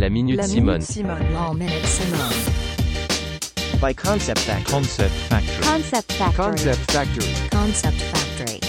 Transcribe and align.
La 0.00 0.08
Minute 0.08 0.38
La 0.38 0.44
Simone. 0.44 0.72
Minute 0.78 0.82
Simone. 0.90 1.18
One 1.36 1.58
Minute 1.58 1.84
Simone. 1.84 2.32
by 3.82 3.94
Concept 3.94 4.38
Factory. 4.38 4.64
Concept 4.64 5.12
Factory. 5.28 5.60
Concept 5.60 6.12
Factory. 6.12 6.46
Concept 6.48 6.90
Factory. 6.90 7.28
Concept 7.50 8.00
Factory. 8.00 8.60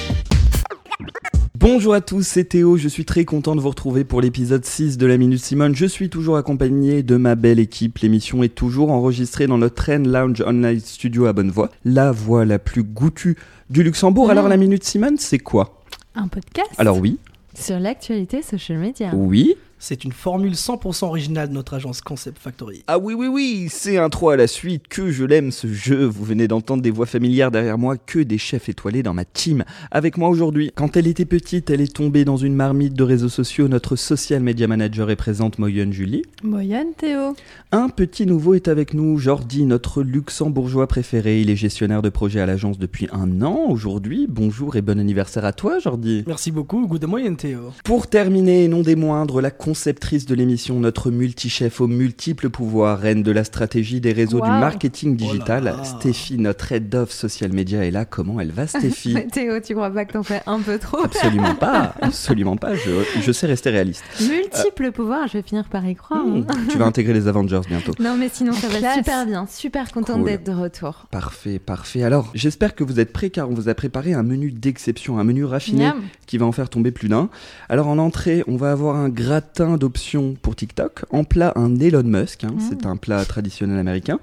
Bonjour 1.57 1.93
à 1.93 2.01
tous, 2.01 2.23
c'est 2.23 2.43
Théo, 2.43 2.75
je 2.75 2.89
suis 2.89 3.05
très 3.05 3.23
content 3.23 3.55
de 3.55 3.61
vous 3.61 3.69
retrouver 3.69 4.03
pour 4.03 4.19
l'épisode 4.19 4.65
6 4.65 4.97
de 4.97 5.05
la 5.05 5.15
Minute 5.15 5.39
Simone. 5.39 5.73
Je 5.73 5.85
suis 5.85 6.09
toujours 6.09 6.35
accompagné 6.35 7.01
de 7.01 7.15
ma 7.15 7.35
belle 7.35 7.59
équipe. 7.59 7.99
L'émission 7.99 8.43
est 8.43 8.53
toujours 8.53 8.91
enregistrée 8.91 9.47
dans 9.47 9.57
notre 9.57 9.75
Train 9.75 9.99
Lounge 9.99 10.43
Online 10.45 10.81
Studio 10.81 11.27
à 11.27 11.33
Bonnevoie, 11.33 11.69
la 11.85 12.11
voix 12.11 12.43
la 12.43 12.59
plus 12.59 12.83
goûtue 12.83 13.37
du 13.69 13.83
Luxembourg. 13.83 14.31
Alors 14.31 14.49
la 14.49 14.57
Minute 14.57 14.83
Simone, 14.83 15.15
c'est 15.17 15.39
quoi? 15.39 15.81
Un 16.13 16.27
podcast? 16.27 16.71
Alors 16.77 16.97
oui, 16.97 17.19
sur 17.53 17.79
l'actualité 17.79 18.41
social 18.41 18.79
media. 18.79 19.11
oui, 19.13 19.55
C'est 19.83 20.03
une 20.03 20.11
formule 20.11 20.51
100% 20.51 21.05
originale 21.05 21.49
de 21.49 21.55
notre 21.55 21.73
agence 21.73 22.01
Concept 22.01 22.37
Factory. 22.37 22.83
Ah 22.85 22.99
oui, 22.99 23.15
oui, 23.15 23.25
oui, 23.25 23.67
c'est 23.67 23.97
un 23.97 24.09
3 24.09 24.33
à 24.33 24.35
la 24.35 24.45
suite, 24.45 24.87
que 24.87 25.09
je 25.09 25.25
l'aime 25.25 25.49
ce 25.49 25.65
jeu. 25.73 26.05
Vous 26.05 26.23
venez 26.23 26.47
d'entendre 26.47 26.83
des 26.83 26.91
voix 26.91 27.07
familières 27.07 27.49
derrière 27.49 27.79
moi, 27.79 27.97
que 27.97 28.19
des 28.19 28.37
chefs 28.37 28.69
étoilés 28.69 29.01
dans 29.01 29.15
ma 29.15 29.25
team. 29.25 29.63
Avec 29.89 30.19
moi 30.19 30.29
aujourd'hui, 30.29 30.71
quand 30.75 30.97
elle 30.97 31.07
était 31.07 31.25
petite, 31.25 31.71
elle 31.71 31.81
est 31.81 31.91
tombée 31.91 32.25
dans 32.25 32.37
une 32.37 32.53
marmite 32.53 32.93
de 32.93 33.03
réseaux 33.03 33.27
sociaux. 33.27 33.67
Notre 33.67 33.95
social 33.95 34.43
media 34.43 34.67
manager 34.67 35.09
est 35.09 35.15
présente, 35.15 35.57
Moyenne 35.57 35.91
Julie. 35.91 36.21
Moyenne 36.43 36.93
Théo. 36.95 37.35
Un 37.71 37.89
petit 37.89 38.27
nouveau 38.27 38.53
est 38.53 38.67
avec 38.67 38.93
nous, 38.93 39.17
Jordi, 39.17 39.65
notre 39.65 40.03
luxembourgeois 40.03 40.85
préféré. 40.85 41.41
Il 41.41 41.49
est 41.49 41.55
gestionnaire 41.55 42.03
de 42.03 42.09
projet 42.09 42.39
à 42.39 42.45
l'agence 42.45 42.77
depuis 42.77 43.07
un 43.11 43.41
an 43.41 43.65
aujourd'hui. 43.67 44.27
Bonjour 44.29 44.75
et 44.75 44.83
bon 44.83 44.99
anniversaire 44.99 45.43
à 45.43 45.53
toi, 45.53 45.79
Jordi. 45.79 46.23
Merci 46.27 46.51
beaucoup, 46.51 46.85
goût 46.85 46.99
de 46.99 47.07
moyenne 47.07 47.35
Théo. 47.35 47.71
Pour 47.83 48.05
terminer, 48.05 48.65
et 48.65 48.67
non 48.67 48.81
des 48.81 48.95
moindres, 48.95 49.41
la 49.41 49.49
conceptrice 49.71 50.25
de 50.25 50.35
l'émission, 50.35 50.81
notre 50.81 51.11
multichef 51.11 51.79
aux 51.79 51.87
multiples 51.87 52.49
pouvoirs, 52.49 52.99
reine 52.99 53.23
de 53.23 53.31
la 53.31 53.45
stratégie 53.45 54.01
des 54.01 54.11
réseaux 54.11 54.41
du 54.41 54.49
marketing 54.49 55.13
Oh 55.13 55.15
digital. 55.15 55.73
Stéphie, 55.85 56.37
notre 56.37 56.73
head 56.73 56.93
of 56.93 57.09
social 57.09 57.53
media 57.53 57.85
est 57.85 57.91
là. 57.91 58.03
Comment 58.03 58.41
elle 58.41 58.51
va, 58.51 58.67
Stéphie 58.67 59.15
Théo, 59.31 59.61
tu 59.61 59.73
crois 59.73 59.89
pas 59.89 60.03
que 60.03 60.11
t'en 60.11 60.23
fais 60.23 60.41
un 60.45 60.59
peu 60.59 60.77
trop? 60.77 61.01
Absolument 61.05 61.55
pas, 61.55 61.95
absolument 62.01 62.57
pas. 62.57 62.75
Je, 62.75 62.91
je 63.21 63.31
sais 63.31 63.47
rester 63.47 63.69
réaliste. 63.69 64.03
Multiples 64.19 64.91
pouvoirs, 64.91 65.29
je 65.29 65.37
vais 65.37 65.41
finir 65.41 65.69
par 65.69 65.85
y 65.87 65.95
croire. 65.95 66.25
Hmm, 66.25 66.43
hein. 66.49 66.53
tu 66.69 66.77
vas 66.77 66.85
intégrer 66.85 67.13
les 67.13 67.29
Avengers 67.29 67.61
bientôt. 67.65 67.93
Non, 67.97 68.17
mais 68.17 68.27
sinon, 68.29 68.51
ça 68.51 68.67
va 68.67 68.93
super 68.95 69.25
bien. 69.25 69.47
Super 69.49 69.89
contente 69.93 70.17
Cool. 70.17 70.25
d'être 70.25 70.45
de 70.45 70.51
retour. 70.51 71.05
Parfait, 71.11 71.59
parfait. 71.59 72.03
Alors, 72.03 72.29
j'espère 72.33 72.75
que 72.75 72.83
vous 72.83 72.99
êtes 72.99 73.13
prêts 73.13 73.29
car 73.29 73.49
on 73.49 73.53
vous 73.53 73.69
a 73.69 73.73
préparé 73.73 74.13
un 74.13 74.23
menu 74.23 74.51
d'exception, 74.51 75.17
un 75.17 75.23
menu 75.23 75.45
raffiné 75.45 75.85
Miam. 75.85 76.01
qui 76.27 76.37
va 76.37 76.45
en 76.45 76.51
faire 76.51 76.67
tomber 76.69 76.91
plus 76.91 77.07
d'un. 77.07 77.29
Alors 77.69 77.87
en 77.87 77.99
entrée, 77.99 78.43
on 78.47 78.57
va 78.57 78.73
avoir 78.73 78.97
un 78.97 79.07
gratin 79.07 79.60
d'options 79.61 80.35
pour 80.41 80.55
TikTok. 80.55 81.05
En 81.11 81.23
plat, 81.23 81.53
un 81.55 81.79
Elon 81.79 82.03
Musk, 82.03 82.43
hein, 82.43 82.55
c'est 82.69 82.85
un 82.85 82.97
plat 82.97 83.23
traditionnel 83.25 83.77
américain. 83.79 84.19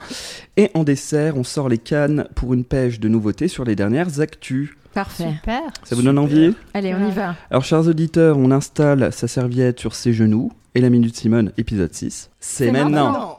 Et 0.56 0.70
en 0.74 0.84
dessert, 0.84 1.36
on 1.36 1.44
sort 1.44 1.68
les 1.68 1.78
cannes 1.78 2.26
pour 2.34 2.54
une 2.54 2.64
pêche 2.64 3.00
de 3.00 3.08
nouveautés 3.08 3.48
sur 3.48 3.64
les 3.64 3.76
dernières 3.76 4.20
actus. 4.20 4.70
Parfait. 4.94 5.32
Super. 5.32 5.62
Ça 5.84 5.94
vous 5.94 6.02
donne 6.02 6.18
envie 6.18 6.54
Allez, 6.74 6.94
on 6.94 7.08
y 7.08 7.12
va. 7.12 7.36
Alors 7.50 7.64
chers 7.64 7.86
auditeurs, 7.86 8.36
on 8.36 8.50
installe 8.50 9.12
sa 9.12 9.28
serviette 9.28 9.78
sur 9.78 9.94
ses 9.94 10.12
genoux. 10.12 10.50
Et 10.74 10.80
la 10.80 10.90
Minute 10.90 11.16
Simone, 11.16 11.52
épisode 11.56 11.92
6, 11.92 12.30
c'est 12.40 12.66
C'est 12.66 12.72
maintenant. 12.72 13.37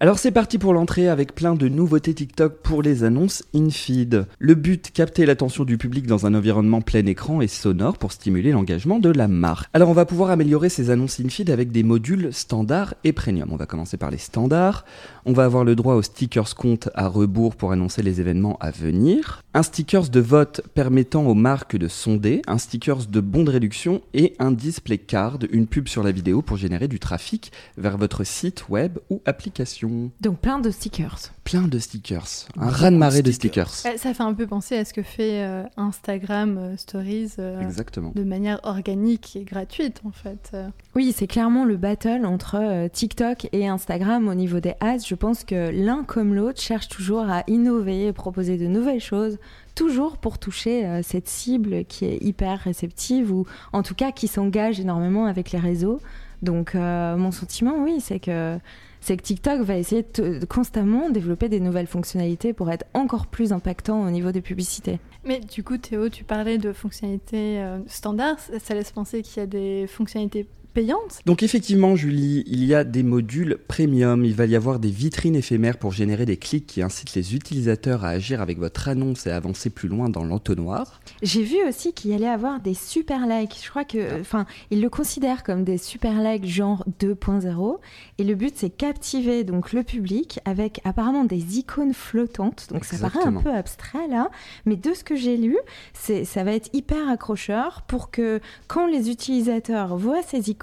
Alors 0.00 0.20
c'est 0.20 0.30
parti 0.30 0.58
pour 0.58 0.74
l'entrée 0.74 1.08
avec 1.08 1.34
plein 1.34 1.56
de 1.56 1.68
nouveautés 1.68 2.14
TikTok 2.14 2.62
pour 2.62 2.82
les 2.82 3.02
annonces 3.02 3.42
in-feed. 3.52 4.26
Le 4.38 4.54
but, 4.54 4.92
capter 4.92 5.26
l'attention 5.26 5.64
du 5.64 5.76
public 5.76 6.06
dans 6.06 6.24
un 6.24 6.34
environnement 6.34 6.80
plein 6.80 7.04
écran 7.04 7.40
et 7.40 7.48
sonore 7.48 7.98
pour 7.98 8.12
stimuler 8.12 8.52
l'engagement 8.52 9.00
de 9.00 9.10
la 9.10 9.26
marque. 9.26 9.68
Alors 9.74 9.88
on 9.88 9.94
va 9.94 10.04
pouvoir 10.06 10.30
améliorer 10.30 10.68
ces 10.68 10.90
annonces 10.90 11.18
in-feed 11.18 11.50
avec 11.50 11.72
des 11.72 11.82
modules 11.82 12.32
standards 12.32 12.94
et 13.02 13.12
premium. 13.12 13.48
On 13.50 13.56
va 13.56 13.66
commencer 13.66 13.96
par 13.96 14.12
les 14.12 14.18
standards. 14.18 14.84
On 15.26 15.32
va 15.32 15.44
avoir 15.44 15.64
le 15.64 15.74
droit 15.74 15.94
aux 15.94 16.02
stickers 16.02 16.54
compte 16.54 16.90
à 16.94 17.08
rebours 17.08 17.56
pour 17.56 17.72
annoncer 17.72 18.04
les 18.04 18.20
événements 18.20 18.56
à 18.60 18.70
venir. 18.70 19.42
Un 19.52 19.64
stickers 19.64 20.10
de 20.10 20.20
vote 20.20 20.60
permettant 20.74 21.26
aux 21.26 21.34
marques 21.34 21.76
de 21.76 21.88
sonder. 21.88 22.42
Un 22.46 22.58
stickers 22.58 23.06
de 23.06 23.18
bons 23.18 23.42
de 23.42 23.50
réduction 23.50 24.02
et 24.14 24.36
un 24.38 24.52
display 24.52 24.98
card, 24.98 25.40
une 25.50 25.66
pub 25.66 25.88
sur 25.88 26.04
la 26.04 26.12
vidéo 26.12 26.40
pour 26.40 26.56
générer 26.56 26.86
du 26.86 27.00
trafic 27.00 27.50
vers 27.76 27.98
votre 27.98 28.22
site 28.22 28.68
web 28.68 28.98
ou 29.10 29.22
application. 29.26 29.87
Donc, 30.20 30.38
plein 30.38 30.58
de 30.58 30.70
stickers. 30.70 31.18
Plein 31.44 31.62
de 31.68 31.78
stickers. 31.78 32.46
Un 32.58 32.68
raz-de-marée 32.70 33.22
de 33.22 33.28
de 33.28 33.32
stickers. 33.32 33.70
Eh, 33.92 33.98
Ça 33.98 34.14
fait 34.14 34.22
un 34.22 34.32
peu 34.34 34.46
penser 34.46 34.76
à 34.76 34.84
ce 34.84 34.92
que 34.94 35.02
fait 35.02 35.42
euh, 35.44 35.64
Instagram 35.76 36.56
euh, 36.58 36.76
Stories 36.76 37.32
euh, 37.38 37.60
Exactement. 37.60 38.12
de 38.14 38.24
manière 38.24 38.60
organique 38.62 39.36
et 39.36 39.44
gratuite 39.44 40.00
en 40.06 40.10
fait. 40.10 40.56
Oui, 40.94 41.12
c'est 41.16 41.26
clairement 41.26 41.64
le 41.64 41.76
battle 41.76 42.24
entre 42.24 42.56
euh, 42.60 42.88
TikTok 42.88 43.48
et 43.52 43.68
Instagram 43.68 44.28
au 44.28 44.34
niveau 44.34 44.60
des 44.60 44.74
ads. 44.80 44.98
Je 45.06 45.14
pense 45.14 45.44
que 45.44 45.70
l'un 45.70 46.04
comme 46.04 46.34
l'autre 46.34 46.60
cherche 46.60 46.88
toujours 46.88 47.28
à 47.28 47.42
innover 47.48 48.06
et 48.06 48.12
proposer 48.12 48.56
de 48.56 48.66
nouvelles 48.66 49.00
choses, 49.00 49.38
toujours 49.74 50.16
pour 50.16 50.38
toucher 50.38 50.86
euh, 50.86 51.00
cette 51.02 51.28
cible 51.28 51.84
qui 51.84 52.04
est 52.06 52.18
hyper 52.22 52.60
réceptive 52.60 53.30
ou 53.32 53.46
en 53.72 53.82
tout 53.82 53.94
cas 53.94 54.12
qui 54.12 54.26
s'engage 54.28 54.80
énormément 54.80 55.26
avec 55.26 55.52
les 55.52 55.58
réseaux. 55.58 56.00
Donc 56.42 56.74
euh, 56.74 57.16
mon 57.16 57.30
sentiment, 57.32 57.74
oui, 57.82 58.00
c'est 58.00 58.20
que 58.20 58.58
c'est 59.00 59.16
que 59.16 59.22
TikTok 59.22 59.60
va 59.62 59.76
essayer 59.76 60.04
de, 60.14 60.38
de 60.40 60.44
constamment 60.46 61.10
développer 61.10 61.48
des 61.48 61.60
nouvelles 61.60 61.86
fonctionnalités 61.86 62.52
pour 62.52 62.70
être 62.70 62.84
encore 62.94 63.26
plus 63.26 63.52
impactant 63.52 64.02
au 64.02 64.10
niveau 64.10 64.32
des 64.32 64.40
publicités. 64.40 64.98
Mais 65.24 65.40
du 65.40 65.62
coup, 65.62 65.78
Théo, 65.78 66.08
tu 66.08 66.24
parlais 66.24 66.58
de 66.58 66.72
fonctionnalités 66.72 67.60
euh, 67.60 67.78
standards. 67.86 68.38
Ça- 68.60 68.74
laisse 68.74 68.92
penser 68.92 69.22
qu'il 69.22 69.40
y 69.40 69.42
a 69.42 69.46
des 69.46 69.86
fonctionnalités 69.86 70.46
payantes. 70.74 71.20
Donc 71.26 71.42
effectivement, 71.42 71.96
Julie, 71.96 72.44
il 72.46 72.64
y 72.64 72.74
a 72.74 72.84
des 72.84 73.02
modules 73.02 73.58
premium. 73.68 74.24
Il 74.24 74.34
va 74.34 74.46
y 74.46 74.56
avoir 74.56 74.78
des 74.78 74.90
vitrines 74.90 75.36
éphémères 75.36 75.78
pour 75.78 75.92
générer 75.92 76.26
des 76.26 76.36
clics 76.36 76.66
qui 76.66 76.82
incitent 76.82 77.14
les 77.14 77.34
utilisateurs 77.34 78.04
à 78.04 78.10
agir 78.10 78.40
avec 78.40 78.58
votre 78.58 78.88
annonce 78.88 79.26
et 79.26 79.30
à 79.30 79.36
avancer 79.36 79.70
plus 79.70 79.88
loin 79.88 80.08
dans 80.08 80.24
l'entonnoir. 80.24 81.00
J'ai 81.22 81.42
vu 81.42 81.56
aussi 81.68 81.92
qu'il 81.92 82.10
y 82.10 82.14
allait 82.14 82.28
avoir 82.28 82.60
des 82.60 82.74
super 82.74 83.26
likes. 83.26 83.60
Je 83.62 83.70
crois 83.70 83.84
que, 83.84 84.20
enfin, 84.20 84.46
ils 84.70 84.80
le 84.80 84.90
considèrent 84.90 85.42
comme 85.42 85.64
des 85.64 85.78
super 85.78 86.22
likes 86.22 86.46
genre 86.46 86.84
2.0. 87.00 87.78
Et 88.18 88.24
le 88.24 88.34
but, 88.34 88.54
c'est 88.56 88.70
captiver 88.70 89.44
donc 89.44 89.72
le 89.72 89.82
public 89.82 90.40
avec 90.44 90.80
apparemment 90.84 91.24
des 91.24 91.58
icônes 91.58 91.94
flottantes. 91.94 92.68
Donc 92.70 92.84
ça 92.84 92.98
paraît 92.98 93.26
un 93.26 93.40
peu 93.40 93.52
abstrait 93.52 94.08
là, 94.08 94.30
mais 94.66 94.76
de 94.76 94.92
ce 94.94 95.04
que 95.04 95.16
j'ai 95.16 95.36
lu, 95.36 95.56
c'est 95.92 96.24
ça 96.24 96.44
va 96.44 96.52
être 96.52 96.68
hyper 96.72 97.08
accrocheur 97.08 97.82
pour 97.86 98.10
que 98.10 98.40
quand 98.66 98.86
les 98.86 99.10
utilisateurs 99.10 99.96
voient 99.96 100.22
ces 100.22 100.50
icônes, 100.50 100.57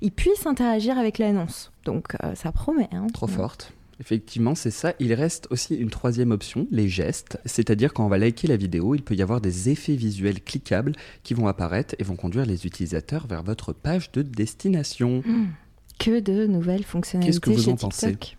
ils 0.00 0.12
puissent 0.12 0.46
interagir 0.46 0.98
avec 0.98 1.18
l'annonce. 1.18 1.72
Donc 1.84 2.16
euh, 2.22 2.34
ça 2.34 2.52
promet. 2.52 2.88
Hein. 2.92 3.06
Trop 3.12 3.26
forte. 3.26 3.72
Effectivement, 4.00 4.54
c'est 4.56 4.70
ça. 4.72 4.94
Il 4.98 5.12
reste 5.14 5.46
aussi 5.50 5.76
une 5.76 5.90
troisième 5.90 6.32
option, 6.32 6.66
les 6.72 6.88
gestes. 6.88 7.38
C'est-à-dire 7.44 7.92
quand 7.92 8.04
on 8.04 8.08
va 8.08 8.18
liker 8.18 8.48
la 8.48 8.56
vidéo, 8.56 8.94
il 8.96 9.02
peut 9.02 9.14
y 9.14 9.22
avoir 9.22 9.40
des 9.40 9.68
effets 9.68 9.94
visuels 9.94 10.40
cliquables 10.42 10.92
qui 11.22 11.34
vont 11.34 11.46
apparaître 11.46 11.94
et 12.00 12.02
vont 12.02 12.16
conduire 12.16 12.44
les 12.44 12.66
utilisateurs 12.66 13.26
vers 13.28 13.44
votre 13.44 13.72
page 13.72 14.10
de 14.10 14.22
destination. 14.22 15.22
Que 16.00 16.18
de 16.18 16.46
nouvelles 16.48 16.82
fonctionnalités 16.84 17.30
Qu'est-ce 17.32 17.40
que 17.40 17.50
vous 17.50 17.62
chez 17.62 17.70
en 17.70 17.76
pensez 17.76 18.16
TikTok. 18.16 18.36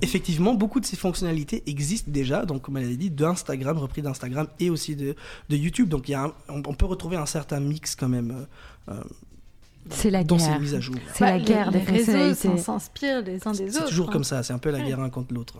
Effectivement, 0.00 0.54
beaucoup 0.54 0.80
de 0.80 0.86
ces 0.86 0.96
fonctionnalités 0.96 1.62
existent 1.66 2.10
déjà, 2.10 2.44
donc 2.44 2.62
comme 2.62 2.76
elle 2.76 2.88
a 2.90 2.94
dit, 2.96 3.10
d'Instagram, 3.10 3.78
repris 3.78 4.02
d'Instagram 4.02 4.48
et 4.58 4.68
aussi 4.68 4.96
de, 4.96 5.14
de 5.48 5.56
YouTube. 5.56 5.88
Donc 5.88 6.08
il 6.08 6.12
y 6.12 6.14
a 6.14 6.24
un- 6.24 6.32
on, 6.48 6.62
on 6.66 6.74
peut 6.74 6.86
retrouver 6.86 7.16
un 7.16 7.26
certain 7.26 7.60
mix 7.60 7.94
quand 7.94 8.08
même 8.08 8.46
euh, 8.88 8.94
euh, 8.94 9.04
C'est 9.92 10.10
la 10.10 10.24
dans 10.24 10.36
guerre. 10.36 10.54
ces 10.54 10.58
mises 10.60 10.74
à 10.74 10.80
jour. 10.80 10.94
C'est 11.14 11.20
Bah, 11.24 11.30
la 11.32 11.38
les- 11.38 11.44
guerre 11.44 11.70
les 11.70 11.78
des 11.80 11.84
réseaux 11.84 12.04
fonctionnalités. 12.12 12.34
s'en- 12.48 12.56
s'inspirent 12.58 13.22
les 13.22 13.46
uns 13.46 13.52
des 13.52 13.60
autres. 13.64 13.72
C'est 13.72 13.84
toujours 13.88 14.08
hein. 14.08 14.12
comme 14.12 14.24
ça, 14.24 14.42
c'est 14.42 14.52
un 14.52 14.58
peu 14.58 14.70
la 14.70 14.78
Ouais. 14.78 14.84
guerre 14.86 15.00
un 15.00 15.10
contre 15.10 15.32
l'autre. 15.34 15.54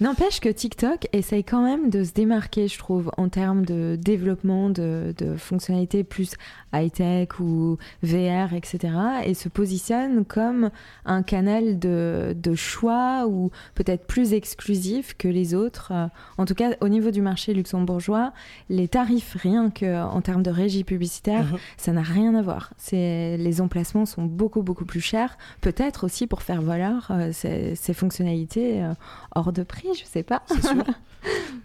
N'empêche 0.00 0.40
que 0.40 0.48
TikTok 0.48 1.08
essaye 1.12 1.44
quand 1.44 1.62
même 1.62 1.90
de 1.90 2.04
se 2.04 2.12
démarquer, 2.12 2.68
je 2.68 2.78
trouve, 2.78 3.10
en 3.16 3.28
termes 3.28 3.64
de 3.64 3.96
développement 4.00 4.70
de, 4.70 5.14
de 5.16 5.36
fonctionnalités 5.36 6.04
plus 6.04 6.32
high-tech 6.74 7.40
ou 7.40 7.78
VR, 8.02 8.52
etc. 8.54 8.92
Et 9.24 9.34
se 9.34 9.48
positionne 9.48 10.24
comme 10.24 10.70
un 11.04 11.22
canal 11.22 11.78
de, 11.78 12.36
de 12.40 12.54
choix 12.54 13.26
ou 13.26 13.50
peut-être 13.74 14.06
plus 14.06 14.32
exclusif 14.34 15.14
que 15.16 15.28
les 15.28 15.54
autres. 15.54 15.92
Euh, 15.92 16.06
En 16.38 16.44
tout 16.44 16.54
cas, 16.54 16.70
au 16.80 16.88
niveau 16.88 17.10
du 17.10 17.22
marché 17.22 17.54
luxembourgeois, 17.54 18.32
les 18.68 18.88
tarifs, 18.88 19.36
rien 19.40 19.70
qu'en 19.70 20.20
termes 20.20 20.42
de 20.42 20.50
régie 20.50 20.84
publicitaire, 20.84 21.44
Mhm. 21.52 21.58
ça 21.76 21.92
n'a 21.92 22.02
rien 22.02 22.34
à 22.34 22.42
voir. 22.42 22.72
C'est- 22.76 23.36
Les 23.38 23.60
emplacements 23.76 24.06
sont 24.06 24.24
beaucoup, 24.24 24.62
beaucoup 24.62 24.86
plus 24.86 25.00
chers. 25.00 25.36
Peut-être 25.60 26.04
aussi 26.04 26.26
pour 26.26 26.42
faire 26.42 26.62
valoir 26.62 27.10
euh, 27.10 27.30
ces, 27.32 27.74
ces 27.76 27.92
fonctionnalités 27.92 28.82
euh, 28.82 28.94
hors 29.34 29.52
de 29.52 29.62
prix, 29.62 29.88
je 29.98 30.04
sais 30.04 30.22
pas. 30.22 30.42
C'est 30.46 30.64
sûr. 30.64 30.84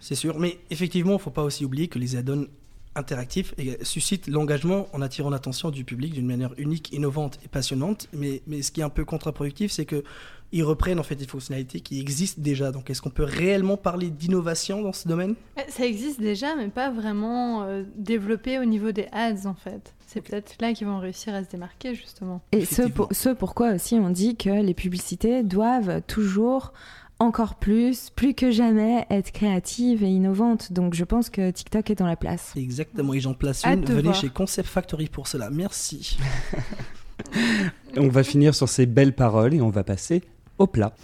sûr. 0.14 0.38
Mais 0.38 0.58
effectivement, 0.70 1.12
il 1.12 1.16
ne 1.16 1.20
faut 1.20 1.30
pas 1.30 1.42
aussi 1.42 1.64
oublier 1.64 1.88
que 1.88 1.98
les 1.98 2.16
add-ons 2.16 2.46
interactif 2.94 3.54
et 3.58 3.78
suscite 3.82 4.26
l'engagement 4.26 4.88
en 4.92 5.02
attirant 5.02 5.30
l'attention 5.30 5.70
du 5.70 5.84
public 5.84 6.12
d'une 6.12 6.26
manière 6.26 6.52
unique, 6.58 6.92
innovante 6.92 7.38
et 7.44 7.48
passionnante. 7.48 8.08
Mais, 8.12 8.42
mais 8.46 8.62
ce 8.62 8.72
qui 8.72 8.80
est 8.80 8.84
un 8.84 8.90
peu 8.90 9.04
contre-productif, 9.04 9.72
c'est 9.72 9.86
que 9.86 10.04
ils 10.52 10.62
reprennent 10.62 11.00
en 11.00 11.02
fait 11.02 11.16
des 11.16 11.26
fonctionnalités 11.26 11.80
qui 11.80 11.98
existent 11.98 12.40
déjà. 12.42 12.72
Donc 12.72 12.90
est-ce 12.90 13.00
qu'on 13.00 13.10
peut 13.10 13.24
réellement 13.24 13.78
parler 13.78 14.10
d'innovation 14.10 14.82
dans 14.82 14.92
ce 14.92 15.08
domaine? 15.08 15.34
Euh, 15.58 15.62
Ça 15.68 15.86
existe 15.86 16.20
déjà, 16.20 16.54
mais 16.54 16.68
pas 16.68 16.90
vraiment 16.90 17.62
euh, 17.62 17.84
développé 17.96 18.58
au 18.58 18.64
niveau 18.64 18.92
des 18.92 19.06
ads 19.12 19.46
en 19.46 19.54
fait. 19.54 19.94
C'est 20.06 20.20
peut-être 20.20 20.56
là 20.60 20.74
qu'ils 20.74 20.86
vont 20.86 20.98
réussir 20.98 21.34
à 21.34 21.42
se 21.42 21.48
démarquer 21.48 21.94
justement. 21.94 22.42
Et 22.52 22.66
ce, 22.66 22.82
pour, 22.82 23.08
ce 23.12 23.30
pourquoi 23.30 23.72
aussi 23.72 23.94
on 23.94 24.10
dit 24.10 24.36
que 24.36 24.50
les 24.50 24.74
publicités 24.74 25.42
doivent 25.42 26.02
toujours 26.06 26.74
encore 27.22 27.54
plus, 27.54 28.10
plus 28.10 28.34
que 28.34 28.50
jamais, 28.50 29.06
être 29.10 29.32
créatives 29.32 30.02
et 30.02 30.08
innovantes. 30.08 30.72
Donc 30.72 30.94
je 30.94 31.04
pense 31.04 31.30
que 31.30 31.50
TikTok 31.50 31.90
est 31.90 31.94
dans 31.94 32.06
la 32.06 32.16
place. 32.16 32.52
Exactement, 32.56 33.14
et 33.14 33.20
j'en 33.20 33.34
place 33.34 33.64
une. 33.64 33.84
Venez 33.84 34.02
voir. 34.02 34.14
chez 34.14 34.28
Concept 34.28 34.68
Factory 34.68 35.06
pour 35.06 35.26
cela. 35.28 35.50
Merci. 35.50 36.18
On 37.96 38.08
va 38.08 38.22
finir 38.22 38.54
sur 38.54 38.68
ces 38.68 38.86
belles 38.86 39.14
paroles 39.14 39.54
et 39.54 39.60
on 39.60 39.70
va 39.70 39.84
passer 39.84 40.22
au 40.58 40.66
plat. 40.66 40.94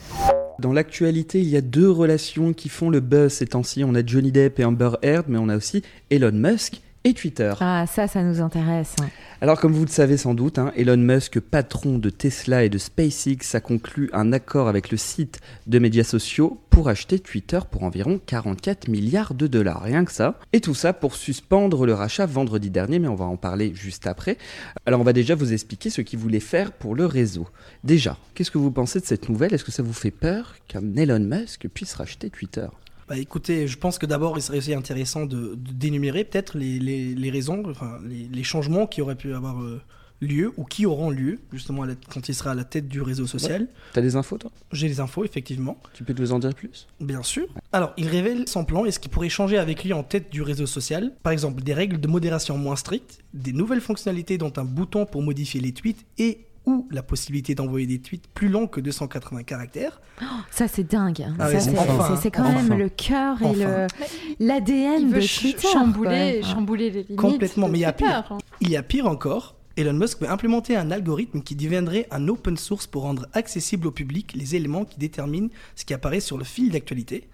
Dans 0.58 0.72
l'actualité, 0.72 1.40
il 1.40 1.48
y 1.48 1.56
a 1.56 1.60
deux 1.60 1.88
relations 1.88 2.52
qui 2.52 2.68
font 2.68 2.90
le 2.90 3.00
buzz 3.00 3.32
ces 3.32 3.46
temps-ci. 3.46 3.84
On 3.84 3.94
a 3.94 4.04
Johnny 4.04 4.32
Depp 4.32 4.58
et 4.58 4.64
Amber 4.64 4.90
Heard, 5.02 5.26
mais 5.28 5.38
on 5.38 5.48
a 5.48 5.56
aussi 5.56 5.82
Elon 6.10 6.32
Musk 6.32 6.80
et 7.04 7.14
Twitter. 7.14 7.52
Ah, 7.60 7.84
ça, 7.86 8.08
ça 8.08 8.22
nous 8.22 8.40
intéresse. 8.40 8.96
Alors 9.40 9.60
comme 9.60 9.72
vous 9.72 9.84
le 9.84 9.90
savez 9.90 10.16
sans 10.16 10.34
doute, 10.34 10.58
hein, 10.58 10.72
Elon 10.76 10.96
Musk, 10.96 11.38
patron 11.38 11.98
de 11.98 12.10
Tesla 12.10 12.64
et 12.64 12.68
de 12.68 12.78
SpaceX, 12.78 13.54
a 13.54 13.60
conclu 13.60 14.10
un 14.12 14.32
accord 14.32 14.68
avec 14.68 14.90
le 14.90 14.96
site 14.96 15.40
de 15.66 15.78
médias 15.78 16.04
sociaux 16.04 16.60
pour 16.70 16.88
acheter 16.88 17.20
Twitter 17.20 17.60
pour 17.70 17.84
environ 17.84 18.20
44 18.26 18.88
milliards 18.88 19.34
de 19.34 19.46
dollars, 19.46 19.82
rien 19.82 20.04
que 20.04 20.12
ça. 20.12 20.38
Et 20.52 20.60
tout 20.60 20.74
ça 20.74 20.92
pour 20.92 21.14
suspendre 21.14 21.86
le 21.86 21.94
rachat 21.94 22.26
vendredi 22.26 22.70
dernier, 22.70 22.98
mais 22.98 23.08
on 23.08 23.14
va 23.14 23.26
en 23.26 23.36
parler 23.36 23.72
juste 23.74 24.06
après. 24.06 24.36
Alors 24.86 25.00
on 25.00 25.04
va 25.04 25.12
déjà 25.12 25.34
vous 25.34 25.52
expliquer 25.52 25.90
ce 25.90 26.00
qu'il 26.00 26.18
voulait 26.18 26.40
faire 26.40 26.72
pour 26.72 26.94
le 26.94 27.06
réseau. 27.06 27.46
Déjà, 27.84 28.16
qu'est-ce 28.34 28.50
que 28.50 28.58
vous 28.58 28.72
pensez 28.72 29.00
de 29.00 29.06
cette 29.06 29.28
nouvelle? 29.28 29.54
Est-ce 29.54 29.64
que 29.64 29.72
ça 29.72 29.82
vous 29.82 29.92
fait 29.92 30.10
peur 30.10 30.56
qu'un 30.66 30.96
Elon 30.96 31.20
Musk 31.20 31.68
puisse 31.68 31.94
racheter 31.94 32.28
Twitter? 32.28 32.66
Bah 33.08 33.16
écoutez, 33.16 33.66
je 33.66 33.78
pense 33.78 33.98
que 33.98 34.06
d'abord 34.06 34.36
il 34.38 34.42
serait 34.42 34.58
aussi 34.58 34.74
intéressant 34.74 35.24
de, 35.26 35.54
de 35.54 35.72
d'énumérer 35.72 36.24
peut-être 36.24 36.56
les, 36.58 36.78
les, 36.78 37.14
les 37.14 37.30
raisons, 37.30 37.62
enfin 37.70 37.98
les, 38.06 38.28
les 38.30 38.42
changements 38.44 38.86
qui 38.86 39.00
auraient 39.00 39.14
pu 39.16 39.32
avoir 39.34 39.62
euh, 39.62 39.80
lieu 40.20 40.52
ou 40.56 40.64
qui 40.64 40.84
auront 40.84 41.10
lieu 41.10 41.38
justement 41.52 41.84
la- 41.84 41.94
quand 42.12 42.28
il 42.28 42.34
sera 42.34 42.50
à 42.50 42.54
la 42.54 42.64
tête 42.64 42.88
du 42.88 43.00
réseau 43.00 43.26
social. 43.26 43.68
T'as 43.92 44.00
des 44.00 44.16
infos 44.16 44.36
toi? 44.36 44.50
J'ai 44.72 44.88
les 44.88 45.00
infos 45.00 45.24
effectivement, 45.24 45.80
Tu 45.94 46.04
peux 46.04 46.12
nous 46.12 46.32
en 46.32 46.38
dire 46.38 46.54
plus? 46.54 46.86
Bien 47.00 47.22
sûr. 47.22 47.46
Alors 47.72 47.92
il 47.96 48.08
révèle 48.08 48.46
son 48.48 48.64
plan 48.64 48.84
et 48.84 48.90
ce 48.90 48.98
qui 48.98 49.08
pourrait 49.08 49.28
changer 49.28 49.56
avec 49.58 49.84
lui 49.84 49.92
en 49.92 50.02
tête 50.02 50.30
du 50.30 50.42
réseau 50.42 50.66
social? 50.66 51.12
Par 51.22 51.32
exemple 51.32 51.62
des 51.62 51.72
règles 51.72 52.00
de 52.00 52.08
modération 52.08 52.58
moins 52.58 52.76
strictes, 52.76 53.20
des 53.32 53.52
nouvelles 53.52 53.80
fonctionnalités 53.80 54.36
dont 54.38 54.52
un 54.56 54.64
bouton 54.64 55.06
pour 55.06 55.22
modifier 55.22 55.60
les 55.60 55.72
tweets 55.72 56.04
et 56.18 56.40
ou 56.68 56.86
la 56.90 57.02
possibilité 57.02 57.54
d'envoyer 57.54 57.86
des 57.86 57.98
tweets 57.98 58.26
plus 58.34 58.48
longs 58.48 58.66
que 58.66 58.80
280 58.80 59.42
caractères. 59.44 60.00
Ça, 60.50 60.68
c'est 60.68 60.84
dingue. 60.84 61.26
Ah 61.38 61.48
c'est, 61.58 61.70
enfin, 61.78 62.20
quand 62.30 62.42
enfin. 62.44 62.62
même 62.62 62.78
le 62.78 62.88
cœur 62.90 63.40
et 63.40 63.46
Enfin. 63.46 63.86
le, 64.38 64.46
l'ADN 64.46 65.00
Il 65.02 65.08
de 65.08 65.14
veut 65.14 65.20
ch- 65.22 65.40
Twitter. 65.40 65.68
chambouler, 65.72 66.42
chambouler 66.42 66.90
les 66.90 67.02
limites. 67.04 67.16
Complètement, 67.16 67.66
de 67.68 67.72
mais 67.72 67.78
il 67.78 67.82
y 67.82 67.84
a 67.86 67.92
pire. 67.92 68.26
hein. 68.30 68.38
Il 68.60 68.68
y 68.70 68.76
a 68.76 68.82
pire 68.82 69.06
encore, 69.06 69.54
Elon 69.76 69.94
Musk 69.94 70.20
veut 70.20 70.28
implémenter 70.30 70.76
un 70.76 70.90
algorithme 70.90 71.40
qui 71.40 71.54
deviendrait 71.56 72.06
un 72.10 72.28
open 72.28 72.56
source 72.56 72.86
pour 72.86 73.02
rendre 73.02 73.26
accessible 73.32 73.86
au 73.86 73.90
public 73.92 74.32
les 74.34 74.56
éléments 74.56 74.84
qui 74.84 74.98
déterminent 74.98 75.48
ce 75.76 75.84
qui 75.84 75.94
apparaît 75.94 76.20
sur 76.20 76.36
le 76.36 76.44
fil 76.44 76.70
d'actualité. 76.70 77.28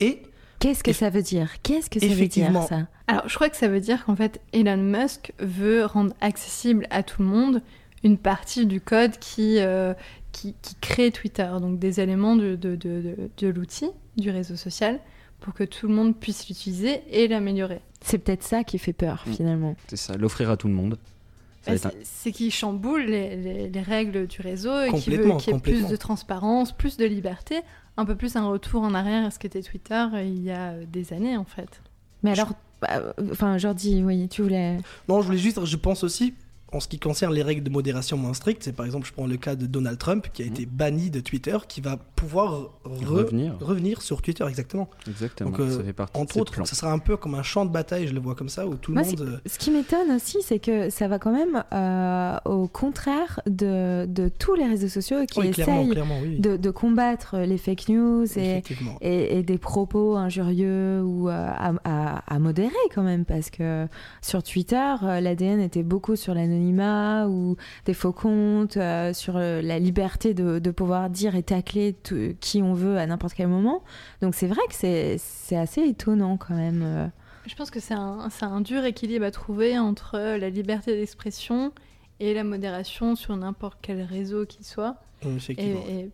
Et 0.00 0.22
Qu'est-ce 0.58 0.82
que 0.84 0.92
ça 0.92 1.10
veut 1.10 1.22
dire? 1.22 1.50
Qu'est-ce 1.62 1.90
que 1.90 2.00
ça 2.00 2.06
veut 2.06 2.12
dire, 2.12 2.18
Effectivement. 2.18 2.66
ça? 2.66 2.86
Alors, 3.08 3.28
je 3.28 3.34
crois 3.34 3.48
que 3.50 3.56
ça 3.56 3.68
veut 3.68 3.80
dire 3.80 4.04
qu'en 4.06 4.16
fait, 4.16 4.40
Elon 4.54 4.78
Musk 4.78 5.32
veut 5.38 5.84
rendre 5.84 6.14
accessible 6.22 6.86
à 6.90 7.02
tout 7.02 7.20
le 7.22 7.28
monde 7.28 7.62
une 8.06 8.18
partie 8.18 8.66
du 8.66 8.80
code 8.80 9.18
qui, 9.18 9.58
euh, 9.58 9.92
qui, 10.32 10.54
qui 10.62 10.74
crée 10.80 11.10
Twitter, 11.10 11.48
donc 11.60 11.78
des 11.78 12.00
éléments 12.00 12.36
de, 12.36 12.54
de, 12.56 12.76
de, 12.76 13.00
de- 13.00 13.30
de 13.36 13.48
l'outil, 13.48 13.90
du 14.16 14.30
réseau 14.30 14.56
social, 14.56 15.00
pour 15.40 15.52
que 15.54 15.64
tout 15.64 15.88
le 15.88 15.94
monde 15.94 16.16
puisse 16.16 16.48
l'utiliser 16.48 17.02
et 17.10 17.28
l'améliorer. 17.28 17.80
C'est 18.00 18.18
peut-être 18.18 18.42
ça 18.42 18.64
qui 18.64 18.78
fait 18.78 18.92
peur, 18.92 19.24
Mm. 19.26 19.32
finalement. 19.32 19.76
C'est 19.88 19.96
ça, 19.96 20.16
l'offrir 20.16 20.50
à 20.50 20.56
tout 20.56 20.68
le 20.68 20.74
monde. 20.74 20.96
Bah, 21.66 21.72
c'est- 22.04 22.30
qu'il 22.30 22.52
chamboule 22.52 23.02
les, 23.06 23.34
les- 23.36 23.68
les 23.68 23.80
règles 23.82 24.28
du 24.28 24.40
réseau 24.40 24.70
et 24.82 24.92
qu'il 24.92 25.14
veut 25.16 25.22
Complètement, 25.24 25.36
qu'il 25.38 25.52
y 25.52 25.56
ait 25.56 25.60
plus 25.60 25.88
de 25.88 25.96
transparence, 25.96 26.70
plus 26.70 26.96
de 26.96 27.04
liberté, 27.04 27.56
un 27.96 28.04
peu 28.04 28.14
plus 28.14 28.36
un 28.36 28.46
retour 28.48 28.82
en 28.82 28.94
arrière 28.94 29.26
à 29.26 29.30
ce 29.32 29.40
qu'était 29.40 29.62
Twitter 29.62 30.06
euh, 30.14 30.22
il 30.22 30.42
y 30.44 30.52
a 30.52 30.70
euh, 30.74 30.84
des 30.86 31.12
années 31.12 31.36
en 31.36 31.44
fait. 31.44 31.82
Mais 32.22 32.36
Je- 32.36 32.40
alors, 32.42 32.52
bah, 32.80 33.14
enfin, 33.32 33.58
Jordi, 33.58 34.04
oui, 34.04 34.28
tu 34.28 34.42
voulais. 34.42 34.76
non, 35.08 35.20
je 35.22 35.26
voulais 35.26 35.38
juste, 35.38 35.64
je 35.64 35.76
pense 35.76 36.04
aussi, 36.04 36.34
en 36.76 36.80
ce 36.80 36.88
qui 36.88 36.98
concerne 36.98 37.32
les 37.34 37.42
règles 37.42 37.62
de 37.62 37.70
modération 37.70 38.16
moins 38.16 38.34
strictes, 38.34 38.62
c'est 38.62 38.74
par 38.74 38.86
exemple, 38.86 39.06
je 39.06 39.12
prends 39.12 39.26
le 39.26 39.36
cas 39.36 39.54
de 39.56 39.66
Donald 39.66 39.98
Trump 39.98 40.26
qui 40.32 40.42
a 40.42 40.46
été 40.46 40.66
banni 40.66 41.10
de 41.10 41.20
Twitter, 41.20 41.56
qui 41.68 41.80
va 41.80 41.96
pouvoir 41.96 42.70
re- 42.84 43.04
Revenir. 43.04 43.54
revenir 43.60 44.02
sur 44.02 44.22
Twitter, 44.22 44.44
exactement. 44.48 44.88
Exactement, 45.08 45.50
Donc, 45.50 45.60
euh, 45.60 45.78
ça 45.78 45.82
fait 45.84 45.92
partie 45.92 46.20
Entre 46.20 46.36
autres, 46.38 46.52
plans. 46.52 46.64
ça 46.64 46.74
sera 46.76 46.92
un 46.92 46.98
peu 46.98 47.16
comme 47.16 47.34
un 47.34 47.42
champ 47.42 47.64
de 47.64 47.70
bataille, 47.70 48.06
je 48.08 48.14
le 48.14 48.20
vois 48.20 48.34
comme 48.34 48.48
ça, 48.48 48.66
où 48.66 48.74
tout 48.74 48.92
le 48.92 49.02
monde... 49.02 49.20
euh, 49.20 49.38
Ce 49.46 49.58
qui 49.58 49.70
m'étonne 49.70 50.10
aussi, 50.12 50.38
c'est 50.42 50.58
que 50.58 50.90
ça 50.90 51.08
va 51.08 51.18
quand 51.18 51.32
même 51.32 51.62
euh, 51.72 52.36
au 52.44 52.68
contraire 52.68 53.40
de, 53.46 54.06
de 54.06 54.28
tous 54.28 54.54
les 54.54 54.66
réseaux 54.66 54.88
sociaux 54.88 55.24
qui 55.30 55.40
oui, 55.40 55.48
essayent 55.48 55.88
clairement, 55.90 56.18
oui. 56.22 56.38
de, 56.40 56.56
de 56.56 56.70
combattre 56.70 57.38
les 57.38 57.58
fake 57.58 57.88
news 57.88 58.24
et, 58.36 58.50
Effectivement. 58.58 58.98
et, 59.00 59.38
et 59.38 59.42
des 59.42 59.58
propos 59.58 60.16
injurieux 60.16 61.02
ou 61.02 61.28
euh, 61.28 61.32
à, 61.32 61.72
à- 61.84 62.34
à 62.34 62.38
modérer 62.38 62.72
quand 62.94 63.02
même 63.02 63.24
parce 63.24 63.50
que 63.50 63.86
sur 64.20 64.42
Twitter 64.42 64.94
l'ADN 65.02 65.60
était 65.60 65.82
beaucoup 65.82 66.16
sur 66.16 66.34
l'anonymat 66.34 66.65
ou 66.74 67.56
des 67.84 67.94
faux 67.94 68.12
comptes 68.12 68.76
euh, 68.76 69.12
sur 69.12 69.36
euh, 69.36 69.62
la 69.62 69.78
liberté 69.78 70.34
de, 70.34 70.58
de 70.58 70.70
pouvoir 70.70 71.10
dire 71.10 71.34
et 71.36 71.42
tacler 71.42 71.92
tout- 71.94 72.34
qui 72.40 72.62
on 72.62 72.74
veut 72.74 72.96
à 72.98 73.06
n'importe 73.06 73.34
quel 73.34 73.48
moment 73.48 73.82
donc 74.22 74.34
c'est 74.34 74.46
vrai 74.46 74.62
que 74.68 74.74
c'est 74.74 75.16
c'est 75.18 75.56
assez 75.56 75.82
étonnant 75.82 76.36
quand 76.36 76.54
même 76.54 76.82
euh. 76.84 77.06
Je 77.46 77.54
pense 77.54 77.70
que 77.70 77.78
c'est 77.78 77.94
un, 77.94 78.28
c'est 78.30 78.44
un 78.44 78.60
dur 78.60 78.84
équilibre 78.84 79.24
à 79.24 79.30
trouver 79.30 79.78
entre 79.78 80.18
la 80.18 80.50
liberté 80.50 80.96
d'expression 80.96 81.72
et 82.18 82.34
la 82.34 82.42
modération 82.42 83.14
sur 83.14 83.36
n'importe 83.36 83.78
quel 83.82 84.02
réseau 84.02 84.46
qu'il 84.46 84.64
soit. 84.64 84.96
Et, 85.56 86.10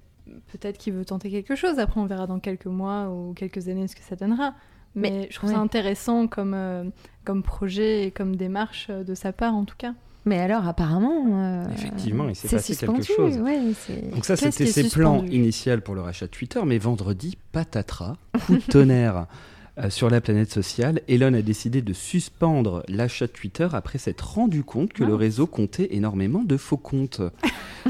peut-être 0.53 0.77
qu'il 0.79 0.93
veut 0.93 1.05
tenter 1.07 1.31
quelque 1.31 1.55
chose. 1.55 1.79
Après, 1.79 1.99
on 2.01 2.05
verra 2.07 2.27
dans 2.27 2.39
quelques 2.39 2.67
mois 2.67 3.09
ou 3.09 3.33
quelques 3.35 3.69
années 3.69 3.89
ce 3.89 3.97
que 3.97 4.03
ça 4.03 4.15
donnera. 4.15 4.55
Mais, 4.95 5.11
Mais- 5.11 5.29
je 5.31 5.37
trouve 5.37 5.49
ouais. 5.51 5.57
ça 5.57 5.63
intéressant 5.63 6.27
comme, 6.27 6.53
euh, 6.55 6.85
comme 7.25 7.43
projet 7.43 8.05
et 8.07 8.11
comme 8.11 8.37
démarche 8.37 8.89
de 8.91 9.15
sa 9.15 9.33
part, 9.33 9.55
en 9.55 9.65
tout 9.65 9.77
cas. 9.79 9.95
Mais 10.25 10.39
alors 10.39 10.67
apparemment 10.67 11.25
euh, 11.29 11.65
Effectivement, 11.75 12.29
il 12.29 12.35
s'est 12.37 12.49
c'est 12.49 12.57
passé 12.57 12.77
quelque 12.77 13.03
suspendu, 13.03 13.35
chose. 13.35 13.41
ouais, 13.43 13.59
Donc 14.13 14.25
ça, 14.25 14.37
c'était 14.37 14.67
ses 14.67 14.89
plans 14.89 15.25
initiaux 15.25 15.81
pour 15.85 15.95
le 15.95 16.01
rachat 16.01 16.27
de 16.27 16.31
Twitter, 16.31 16.61
mais 16.65 16.79
vendredi, 16.79 17.37
patatras, 17.53 18.17
coup 18.47 18.55
de 18.57 18.61
tonnerre 18.61 19.27
euh, 19.79 19.91
sur 19.91 20.11
la 20.11 20.21
planète 20.21 20.51
sociale. 20.53 21.01
Elon 21.09 21.35
a 21.35 21.43
décidé 21.43 21.83
de 21.83 21.93
suspendre 21.93 22.83
l'achat 22.89 23.27
de 23.27 23.33
Twitter 23.33 23.69
après 23.73 23.99
s'être 23.99 24.35
rendu 24.35 24.63
compte 24.65 24.93
que 24.93 25.03
le 25.03 25.11
Mince. 25.13 25.21
réseau 25.21 25.47
comptait 25.47 25.89
énormément 25.93 26.43
de 26.45 26.57
faux 26.57 26.77
comptes. 26.77 27.23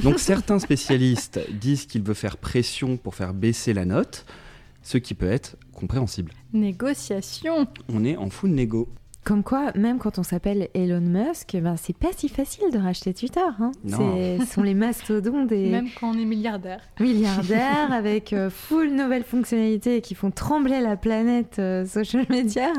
Donc 0.03 0.19
certains 0.19 0.59
spécialistes 0.61 1.41
disent 1.61 1.87
qu'il 1.87 2.03
veut 2.03 2.15
faire 2.15 2.37
pression 2.39 2.97
pour 2.97 3.15
faire 3.15 3.35
baisser 3.35 3.75
la 3.75 3.85
note, 3.85 4.25
ce 4.83 4.97
qui 4.99 5.15
peut 5.15 5.31
être 5.31 5.57
compréhensible. 5.75 6.33
Négociation 6.53 7.67
On 7.93 8.05
est 8.05 8.17
en 8.17 8.31
full 8.31 8.51
négo. 8.51 8.89
Comme 9.25 9.45
quoi, 9.45 9.71
même 9.77 9.99
quand 9.99 10.19
on 10.19 10.25
s'appelle 10.25 10.69
Elon 10.75 11.01
Musk, 11.01 11.57
ben, 11.57 11.77
c'est 11.77 11.97
pas 11.97 12.09
si 12.17 12.29
facile 12.29 12.65
de 12.73 12.79
racheter 12.79 13.15
Twitter. 13.15 13.39
Hein. 13.61 13.71
Ce 13.87 14.45
sont 14.53 14.63
les 14.65 14.75
mastodons 14.75 15.45
des 15.45 15.69
Même 15.71 15.87
quand 16.01 16.11
on 16.11 16.19
est 16.19 16.25
milliardaire. 16.25 16.81
milliardaires 16.99 17.93
avec 17.93 18.33
euh, 18.33 18.51
full 18.51 18.91
nouvelles 18.91 19.23
fonctionnalités 19.23 20.01
qui 20.01 20.17
font 20.17 20.33
trembler 20.33 20.81
la 20.81 20.97
planète 20.97 21.61
euh, 21.61 21.87
social 21.87 22.27
media. 22.31 22.73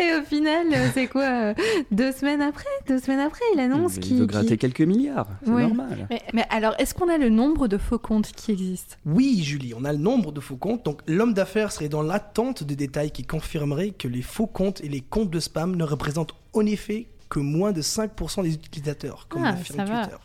Et 0.00 0.16
au 0.20 0.22
final, 0.24 0.66
euh, 0.72 0.88
c'est 0.92 1.06
quoi 1.06 1.22
euh, 1.22 1.54
Deux 1.92 2.10
semaines 2.10 2.42
après? 2.42 2.64
Deux 2.88 2.98
semaines 2.98 3.20
après, 3.20 3.44
il 3.54 3.60
annonce 3.60 3.94
il 3.94 4.00
qu'il 4.00 4.16
veut 4.16 4.26
qu'il- 4.26 4.38
gratter 4.38 4.56
quelques 4.58 4.80
milliards, 4.80 5.28
c'est 5.44 5.52
Ouais. 5.52 5.62
normal. 5.68 6.08
Mais, 6.10 6.22
mais 6.32 6.44
alors, 6.50 6.74
est-ce 6.80 6.94
qu'on 6.94 7.08
a 7.08 7.16
le 7.16 7.28
nombre 7.28 7.68
de 7.68 7.78
faux 7.78 7.98
comptes 8.00 8.32
qui 8.32 8.50
existent? 8.50 8.96
Oui, 9.06 9.40
Julie, 9.44 9.72
on 9.78 9.84
a 9.84 9.92
le 9.92 9.98
nombre 10.00 10.32
de 10.32 10.40
faux 10.40 10.56
comptes. 10.56 10.84
Donc, 10.84 11.00
l'homme 11.06 11.32
d'affaires 11.32 11.70
serait 11.70 11.88
dans 11.88 12.02
l'attente 12.02 12.64
de 12.64 12.74
détails 12.74 13.12
qui 13.12 13.22
confirmeraient 13.22 13.90
que 13.90 14.08
les 14.08 14.22
faux 14.22 14.48
comptes 14.48 14.80
et 14.82 14.88
les 14.88 15.00
comptes 15.00 15.30
de 15.30 15.38
spam 15.38 15.59
ne 15.66 15.84
représentent 15.84 16.34
en 16.52 16.66
effet 16.66 17.06
que 17.28 17.38
moins 17.38 17.72
de 17.72 17.80
5% 17.82 18.42
des 18.42 18.54
utilisateurs, 18.54 19.26
comme 19.28 19.44
Ah, 19.44 19.52
l'affirme. 19.52 19.84
Twitter. 19.86 20.16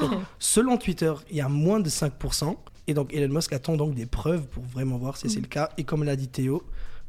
Donc, 0.00 0.20
selon 0.38 0.76
Twitter, 0.76 1.12
il 1.30 1.36
y 1.36 1.40
a 1.40 1.48
moins 1.48 1.80
de 1.80 1.90
5%. 1.90 2.56
Et 2.86 2.94
donc, 2.94 3.12
Elon 3.12 3.34
Musk 3.34 3.52
attend 3.52 3.76
donc 3.76 3.94
des 3.94 4.06
preuves 4.06 4.46
pour 4.46 4.62
vraiment 4.64 4.98
voir 4.98 5.16
si 5.16 5.28
c'est 5.30 5.40
le 5.40 5.46
cas. 5.48 5.70
Et 5.78 5.84
comme 5.84 6.04
l'a 6.04 6.16
dit 6.16 6.28
Théo, 6.28 6.62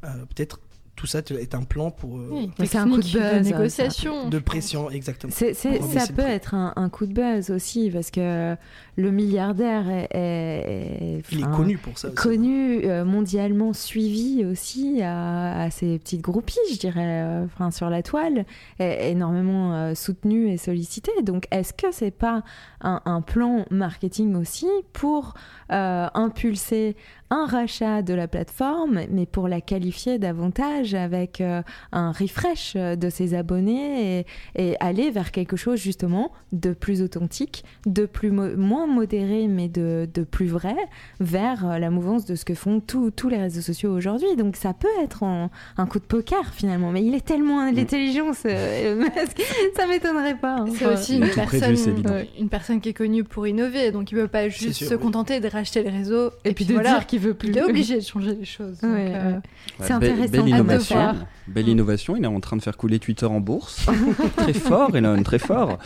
euh, 0.03 0.07
peut-être 0.33 0.59
tout 0.95 1.07
ça 1.07 1.19
est 1.19 1.53
un 1.55 1.63
plan 1.63 1.91
pour 1.91 2.17
euh, 2.17 2.29
Oui, 2.31 2.51
c'est 2.65 2.77
un 2.77 2.85
coup 2.89 2.97
de 2.97 3.01
buzz, 3.01 3.13
ça. 3.13 3.39
négociation. 3.41 4.29
de 4.29 4.39
pression, 4.39 4.89
exactement. 4.89 5.33
Ça 5.33 6.07
peut 6.15 6.21
être 6.21 6.53
un, 6.53 6.71
un 6.77 6.89
coup 6.89 7.05
de 7.05 7.13
buzz 7.13 7.49
aussi, 7.51 7.89
parce 7.91 8.11
que 8.11 8.55
le 8.97 9.11
milliardaire 9.11 9.89
est, 9.89 10.07
est- 10.13 11.21
Il 11.31 11.41
est 11.41 11.51
connu 11.55 11.77
pour 11.77 11.97
ça. 11.97 12.07
aussi. 12.07 12.15
connu, 12.15 12.85
euh, 12.85 13.03
mondialement 13.03 13.73
suivi 13.73 14.45
aussi 14.45 15.01
à, 15.01 15.63
à 15.63 15.69
ses 15.69 15.99
petites 15.99 16.21
groupies, 16.21 16.55
je 16.71 16.77
dirais, 16.79 17.23
euh, 17.23 17.45
enfin, 17.45 17.71
sur 17.71 17.89
la 17.89 18.01
toile, 18.01 18.45
est 18.79 19.11
énormément 19.11 19.73
euh, 19.73 19.95
soutenu 19.95 20.49
et 20.49 20.57
sollicité. 20.57 21.11
Donc, 21.23 21.45
est-ce 21.51 21.73
que 21.73 21.87
c'est 21.91 22.11
pas 22.11 22.43
un, 22.81 23.01
un 23.05 23.21
plan 23.21 23.65
marketing 23.69 24.35
aussi 24.35 24.67
pour 24.93 25.33
euh, 25.71 26.07
impulser 26.13 26.95
un 27.31 27.47
rachat 27.47 28.01
de 28.03 28.13
la 28.13 28.27
plateforme, 28.27 29.01
mais 29.09 29.25
pour 29.25 29.47
la 29.47 29.59
qualifier 29.59 30.19
davantage 30.19 30.84
avec 30.93 31.41
euh, 31.41 31.61
un 31.91 32.11
refresh 32.11 32.73
euh, 32.75 32.95
de 32.95 33.09
ses 33.09 33.33
abonnés 33.33 34.19
et, 34.19 34.25
et 34.71 34.75
aller 34.79 35.09
vers 35.09 35.31
quelque 35.31 35.55
chose 35.55 35.79
justement 35.79 36.31
de 36.51 36.73
plus 36.73 37.01
authentique, 37.01 37.63
de 37.85 38.05
plus 38.05 38.31
mo- 38.31 38.55
moins 38.57 38.85
modéré, 38.85 39.47
mais 39.47 39.67
de, 39.69 40.07
de 40.13 40.23
plus 40.23 40.47
vrai, 40.47 40.75
vers 41.19 41.65
euh, 41.67 41.77
la 41.79 41.89
mouvance 41.89 42.25
de 42.25 42.35
ce 42.35 42.45
que 42.45 42.53
font 42.53 42.79
tous 42.81 43.29
les 43.29 43.37
réseaux 43.37 43.61
sociaux 43.61 43.91
aujourd'hui. 43.93 44.35
Donc 44.37 44.55
ça 44.57 44.73
peut 44.73 44.87
être 45.01 45.23
en- 45.23 45.49
un 45.77 45.85
coup 45.87 45.99
de 45.99 46.05
poker 46.05 46.53
finalement, 46.53 46.91
mais 46.91 47.03
il 47.03 47.15
est 47.15 47.25
tellement 47.25 47.61
intelligent, 47.61 48.33
ce 48.33 48.47
Elon 48.47 48.97
Musk, 49.01 49.41
ça 49.75 49.87
m'étonnerait 49.87 50.35
pas. 50.37 50.57
hein. 50.59 50.65
C'est 50.77 50.85
aussi 50.85 51.15
une 51.17 51.27
prévu, 51.27 51.59
personne, 51.59 51.93
évident. 51.93 52.13
une 52.39 52.49
personne 52.49 52.81
qui 52.81 52.89
est 52.89 52.93
connue 52.93 53.23
pour 53.23 53.47
innover, 53.47 53.91
donc 53.91 54.11
il 54.11 54.17
ne 54.17 54.21
peut 54.23 54.27
pas 54.27 54.49
juste 54.49 54.73
sûr, 54.73 54.87
se 54.89 54.93
oui. 54.95 55.01
contenter 55.01 55.39
de 55.39 55.47
racheter 55.47 55.83
le 55.83 55.89
réseau 55.89 56.31
Et 56.43 56.53
puis 56.53 56.65
de 56.65 56.73
voilà, 56.73 56.91
dire 56.91 57.05
qu'il 57.07 57.19
veut 57.19 57.33
plus. 57.33 57.49
il 57.49 57.57
est 57.57 57.63
obligé 57.63 57.95
de 57.95 58.01
changer 58.03 58.35
les 58.35 58.45
choses. 58.45 58.77
euh, 58.83 58.93
ouais. 58.93 59.39
C'est 59.79 59.87
belle- 59.99 60.11
intéressant 60.11 60.43
Belle, 60.45 60.53
affaire. 60.75 61.27
Belle 61.47 61.67
innovation. 61.69 62.15
Il 62.15 62.23
est 62.23 62.27
en 62.27 62.39
train 62.39 62.57
de 62.57 62.61
faire 62.61 62.75
couler 62.77 62.99
Twitter 62.99 63.25
en 63.25 63.39
bourse. 63.39 63.85
très 64.37 64.53
fort, 64.53 64.95
Elon, 64.95 65.21
très 65.23 65.39
fort. 65.39 65.77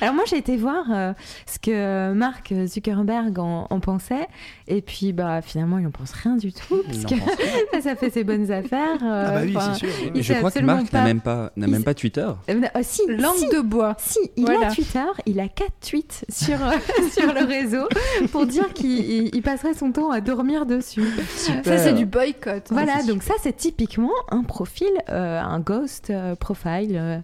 Alors 0.00 0.14
moi 0.14 0.24
j'ai 0.26 0.38
été 0.38 0.56
voir 0.56 0.84
euh, 0.92 1.12
ce 1.46 1.58
que 1.58 2.12
Mark 2.12 2.52
Zuckerberg 2.66 3.38
en, 3.38 3.66
en 3.70 3.80
pensait 3.80 4.26
et 4.66 4.82
puis 4.82 5.12
bah 5.12 5.40
finalement 5.40 5.78
il 5.78 5.86
en 5.86 5.90
pense 5.92 6.12
rien 6.12 6.36
du 6.36 6.52
tout 6.52 6.82
parce 6.86 7.04
que 7.04 7.14
ça, 7.72 7.80
ça 7.80 7.96
fait 7.96 8.10
ses 8.10 8.24
bonnes 8.24 8.50
affaires. 8.50 8.98
euh, 9.02 9.24
Ah 9.28 9.30
bah 9.34 9.40
oui, 9.44 9.54
enfin, 9.56 9.72
c'est 9.74 9.78
sûr. 9.80 9.88
oui. 10.04 10.10
il 10.16 10.22
Je 10.22 10.32
crois 10.34 10.50
que 10.50 10.58
Marc 10.60 10.92
n'a 10.92 11.04
même 11.04 11.20
pas, 11.20 11.52
n'a 11.56 11.66
même 11.68 11.84
pas 11.84 11.94
Twitter. 11.94 12.26
euh, 12.50 12.60
euh, 12.76 12.80
si, 12.82 13.02
Langue 13.08 13.36
si, 13.36 13.48
de 13.48 13.60
bois. 13.60 13.94
si, 13.98 14.18
il 14.36 14.44
Voilà. 14.46 14.68
a 14.68 14.70
Twitter, 14.72 15.04
il 15.26 15.38
a 15.40 15.48
quatre 15.48 15.72
tweets 15.88 16.24
sur, 16.28 16.60
euh, 16.64 16.72
sur 17.12 17.32
le 17.32 17.44
réseau 17.44 17.88
pour 18.32 18.46
dire 18.46 18.72
qu'il 18.72 18.90
il- 18.98 19.30
il 19.34 19.42
passerait 19.42 19.74
son 19.74 19.92
temps 19.92 20.10
à 20.10 20.20
dormir 20.20 20.66
dessus. 20.66 21.04
Ça, 21.64 21.78
c'est 21.78 21.92
du 21.94 22.06
boycott. 22.06 22.64
Voilà, 22.70 23.00
c'est 23.00 23.06
donc 23.08 23.22
ça 23.22 23.34
c'est 23.42 23.56
typiquement 23.56 24.10
un 24.30 24.42
profil, 24.42 24.83
euh, 25.10 25.40
un 25.40 25.60
ghost 25.60 26.10
euh, 26.10 26.34
profile 26.34 26.92
euh, 26.96 27.18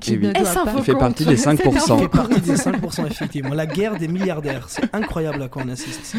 qui 0.00 0.14
Eh 0.14 0.18
oui. 0.18 0.26
ne 0.28 0.32
doit 0.32 0.64
pas... 0.64 0.72
Il 0.76 0.82
fait 0.84 0.94
partie 0.94 1.24
des 1.24 1.36
C'est 1.36 1.48
un 1.48 1.54
5%. 1.54 1.78
Ça 1.80 1.98
fait 1.98 2.08
partie 2.08 2.40
des 2.40 2.54
5% 2.56 3.06
effectivement. 3.06 3.54
La 3.54 3.66
guerre 3.66 3.96
des 3.98 4.08
milliardaires, 4.08 4.68
c'est 4.68 4.94
incroyable 4.94 5.42
à 5.42 5.48
quoi 5.48 5.62
on 5.66 5.68
assiste. 5.70 6.16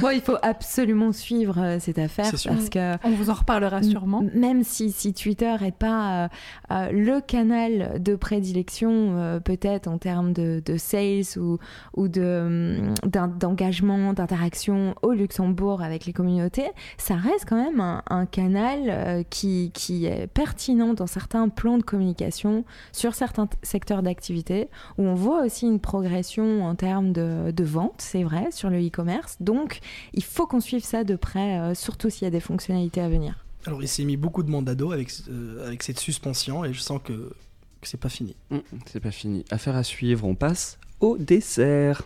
Bon, 0.00 0.10
il 0.10 0.20
faut 0.20 0.36
absolument 0.42 1.12
suivre 1.12 1.58
euh, 1.58 1.78
cette 1.80 1.98
affaire 1.98 2.30
parce 2.30 2.68
que 2.68 2.94
On 3.06 3.10
vous 3.10 3.30
en 3.30 3.34
reparlera 3.34 3.82
sûrement. 3.82 4.22
Même 4.34 4.62
si, 4.64 4.92
si 4.92 5.12
Twitter 5.14 5.54
n'est 5.60 5.72
pas 5.72 6.24
euh, 6.24 6.28
euh, 6.72 6.90
le 6.92 7.20
canal 7.20 8.00
de 8.02 8.14
prédilection, 8.16 8.90
euh, 9.18 9.40
peut-être 9.40 9.88
en 9.88 9.98
termes 9.98 10.32
de, 10.32 10.62
de 10.64 10.76
sales 10.76 11.22
ou, 11.38 11.58
ou 11.96 12.08
de, 12.08 12.78
d'in- 13.06 13.28
d'engagement, 13.28 14.12
d'interaction 14.12 14.94
au 15.02 15.12
Luxembourg 15.12 15.82
avec 15.82 16.06
les 16.06 16.12
communautés, 16.12 16.70
ça 16.98 17.14
reste 17.14 17.46
quand 17.48 17.62
même 17.62 17.80
un, 17.80 18.02
un 18.10 18.26
canal 18.26 18.80
euh, 18.88 19.22
qui, 19.28 19.70
qui 19.74 20.06
est 20.06 20.26
pertinent 20.34 20.92
dans 20.94 21.06
certains 21.06 21.48
plans 21.48 21.78
de 21.78 21.82
communication, 21.82 22.64
sur 22.92 23.14
certains 23.14 23.48
secteurs 23.62 24.02
d'activité, 24.02 24.68
où 24.98 25.04
on 25.04 25.14
voit 25.14 25.44
aussi 25.44 25.66
une 25.66 25.80
progression 25.80 26.64
en 26.64 26.74
termes 26.74 27.12
de, 27.12 27.50
de 27.52 27.64
vente, 27.64 27.94
c'est 27.98 28.24
vrai, 28.24 28.50
sur 28.50 28.68
le 28.68 28.84
e-commerce. 28.84 29.36
Donc, 29.40 29.80
il 30.12 30.24
faut 30.24 30.46
qu'on 30.46 30.60
suive 30.60 30.84
ça 30.84 31.04
de 31.04 31.16
près, 31.16 31.58
euh, 31.58 31.74
surtout 31.74 32.10
s'il 32.10 32.24
y 32.24 32.26
a 32.26 32.30
des 32.30 32.40
fonctionnalités 32.40 33.00
à 33.00 33.08
venir. 33.08 33.44
Alors 33.66 33.82
il 33.82 33.88
s'est 33.88 34.04
mis 34.04 34.18
beaucoup 34.18 34.42
de 34.42 34.50
mandado 34.50 34.92
avec, 34.92 35.10
euh, 35.30 35.66
avec 35.66 35.82
cette 35.82 35.98
suspension 35.98 36.66
et 36.66 36.74
je 36.74 36.80
sens 36.80 37.00
que, 37.02 37.12
que 37.80 37.88
c'est 37.88 37.96
pas 38.00 38.10
fini. 38.10 38.36
Hum, 38.50 38.60
C'est 38.84 39.00
pas 39.00 39.10
fini. 39.10 39.44
Affaire 39.50 39.76
à 39.76 39.82
suivre. 39.82 40.26
On 40.26 40.34
passe 40.34 40.78
au 41.00 41.16
dessert. 41.16 42.02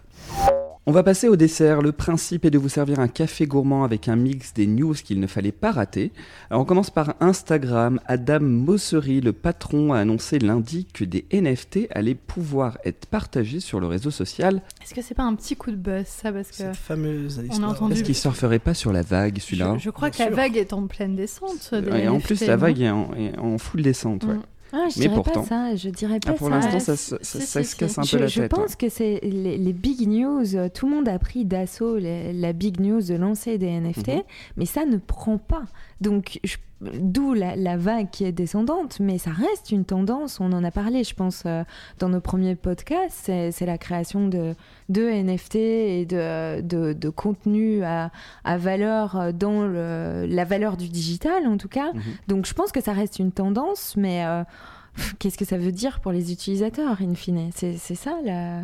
On 0.89 0.93
va 0.93 1.03
passer 1.03 1.29
au 1.29 1.37
dessert. 1.37 1.83
Le 1.83 1.93
principe 1.93 2.47
est 2.47 2.51
de 2.51 2.57
vous 2.57 2.71
servir 2.71 2.99
un 2.99 3.09
café 3.09 3.47
gourmand 3.47 3.85
avec 3.85 4.09
un 4.09 4.17
mix 4.17 4.55
des 4.55 4.67
news 4.67 4.95
qu'il 4.95 5.21
ne 5.21 5.27
fallait 5.27 5.53
pas 5.53 5.71
rater. 5.71 6.13
Alors 6.49 6.63
on 6.63 6.65
commence 6.65 6.89
par 6.89 7.13
Instagram. 7.21 8.01
Adam 8.07 8.41
Mossery, 8.41 9.21
le 9.21 9.35
patron, 9.35 9.93
a 9.93 9.99
annoncé 9.99 10.39
lundi 10.39 10.87
que 10.95 11.05
des 11.05 11.27
NFT 11.31 11.89
allaient 11.91 12.15
pouvoir 12.15 12.79
être 12.87 13.05
partagés 13.05 13.61
sur 13.61 13.81
le 13.81 13.87
réseau 13.87 14.11
social. 14.11 14.63
Est-ce 14.83 14.95
que 14.95 15.03
c'est 15.03 15.13
pas 15.15 15.25
un 15.25 15.35
petit 15.35 15.57
coup 15.57 15.71
de 15.73 15.77
buzz, 15.77 16.07
ça 16.07 16.33
Parce 16.33 16.49
que 16.49 16.55
Cette 16.57 16.77
fameuse 16.77 17.39
on 17.39 17.43
a 17.43 17.45
histoire. 17.53 17.71
entendu- 17.73 17.93
Est-ce 17.93 18.05
qu'il 18.05 18.15
surferait 18.17 18.59
pas 18.59 18.73
sur 18.73 18.91
la 18.91 19.03
vague 19.03 19.39
celui-là? 19.41 19.75
Je, 19.77 19.83
je 19.85 19.91
crois 19.91 20.09
Bien 20.09 20.25
que 20.25 20.31
la 20.31 20.37
vague 20.37 20.57
est 20.57 20.73
en 20.73 20.87
pleine 20.87 21.17
descente. 21.17 21.75
des 21.75 21.87
Et 22.01 22.09
en 22.09 22.15
NFT, 22.17 22.25
plus, 22.27 22.47
la 22.47 22.57
vague 22.57 22.81
est 22.81 22.89
en, 22.89 23.11
est 23.15 23.37
en 23.39 23.59
full 23.59 23.83
descente. 23.83 24.25
ouais. 24.25 24.37
Ah, 24.73 24.87
je 24.91 24.99
Mais 24.99 25.07
dirais 25.09 25.15
pourtant- 25.15 25.41
pas 25.43 25.47
ça, 25.47 25.77
je 25.77 25.89
dirais 25.89 26.21
pas 26.21 26.31
Ah, 26.33 26.35
pour 26.35 26.51
l'instant, 26.51 26.79
ça, 26.81 26.97
se- 26.97 27.17
ça- 27.17 27.41
si, 27.41 27.41
ça 27.47 27.63
si, 27.63 27.71
se 27.71 27.77
casse 27.77 27.99
un 27.99 28.03
peu 28.03 28.09
je, 28.09 28.19
la 28.19 28.27
je 28.27 28.41
tête. 28.43 28.51
pense 28.51 28.77
que 28.77 28.89
c'est 28.89 29.21
les, 29.23 29.57
les 29.57 29.73
big 29.73 30.07
news, 30.07 30.55
euh, 30.57 30.69
tout 30.69 30.87
le 30.89 30.95
monde 30.97 31.09
a 31.09 31.19
pris 31.19 31.45
d'assaut 31.47 31.97
la 31.99 32.53
big 32.53 32.79
news 32.81 33.01
de 33.03 33.15
lancer 33.15 33.57
des 33.59 33.67
NFT, 33.69 34.09
Mhm. 34.17 34.23
mais 34.59 34.67
ça 34.67 34.85
ne 34.85 34.99
prend 34.99 35.39
pas. 35.39 35.63
Donc, 36.01 36.39
je- 36.45 36.57
d'où 36.81 37.35
la, 37.35 37.57
la 37.57 37.77
vague 37.77 38.09
qui 38.11 38.25
est 38.25 38.33
descendante, 38.33 39.01
mais 39.01 39.19
ça 39.19 39.31
reste 39.31 39.73
une 39.73 39.85
tendance, 39.85 40.39
on 40.41 40.53
en 40.53 40.63
a 40.63 40.71
parlé, 40.71 41.03
je 41.05 41.15
pense, 41.15 41.43
euh, 41.47 41.65
dans 41.99 42.09
nos 42.09 42.21
premiers 42.21 42.55
podcasts, 42.55 43.19
c'est 43.25 43.51
c'est 43.51 43.67
la 43.67 43.79
création 43.79 44.29
de, 44.29 44.55
de 44.89 45.03
NFT 45.03 45.57
et 45.57 46.07
de, 46.07 46.61
de, 46.61 46.93
de 46.93 47.09
contenu 47.09 47.83
à, 47.83 48.11
à 48.45 48.59
valeur 48.59 49.17
euh, 49.17 49.33
dans 49.33 49.63
le, 49.67 50.27
la 50.29 50.45
valeur 50.45 50.77
du 50.77 50.89
digital, 50.89 51.47
en 51.47 51.57
tout 51.57 51.69
cas. 51.69 51.93
Mhm. 51.93 52.03
Donc, 52.29 52.47
je 52.47 52.55
pense 52.55 52.71
que 52.73 52.81
ça 52.81 52.93
reste 52.93 53.19
une 53.19 53.33
tendance, 53.33 53.97
mais... 53.97 54.25
euh, 54.25 54.45
Qu'est-ce 55.21 55.39
que 55.39 55.45
ça 55.45 55.57
veut 55.59 55.71
dire 55.71 56.01
pour 56.01 56.11
les 56.11 56.33
utilisateurs, 56.33 57.01
in 57.01 57.15
fine? 57.15 57.51
C'est 57.55 57.77
c'est 57.77 57.95
ça 57.95 58.19
la, 58.25 58.63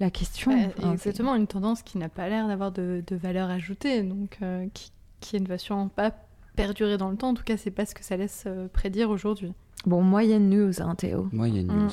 la 0.00 0.10
question. 0.10 0.50
Exactement, 0.92 1.36
une 1.36 1.46
tendance 1.46 1.82
qui 1.82 1.98
n'a 1.98 2.08
pas 2.08 2.28
l'air 2.28 2.48
d'avoir 2.48 2.72
de, 2.72 3.04
de 3.06 3.14
valeur 3.14 3.48
ajoutée, 3.48 4.02
donc 4.02 4.38
euh, 4.42 4.66
qui, 4.74 4.90
qui 5.20 5.40
ne 5.40 5.46
va 5.46 5.56
sûrement 5.56 5.86
pas 5.86 6.10
perdurer 6.58 6.98
dans 6.98 7.08
le 7.10 7.16
temps. 7.16 7.28
En 7.30 7.34
tout 7.34 7.44
cas, 7.44 7.56
c'est 7.56 7.70
pas 7.70 7.86
ce 7.86 7.94
que 7.94 8.04
ça 8.04 8.16
laisse 8.16 8.44
euh, 8.46 8.68
prédire 8.68 9.10
aujourd'hui. 9.10 9.52
Bon, 9.86 10.02
moyenne 10.02 10.50
news, 10.50 10.82
hein, 10.82 10.94
Théo. 10.96 11.28
Une 11.32 11.66
Mm. 11.66 11.82
news. 11.84 11.90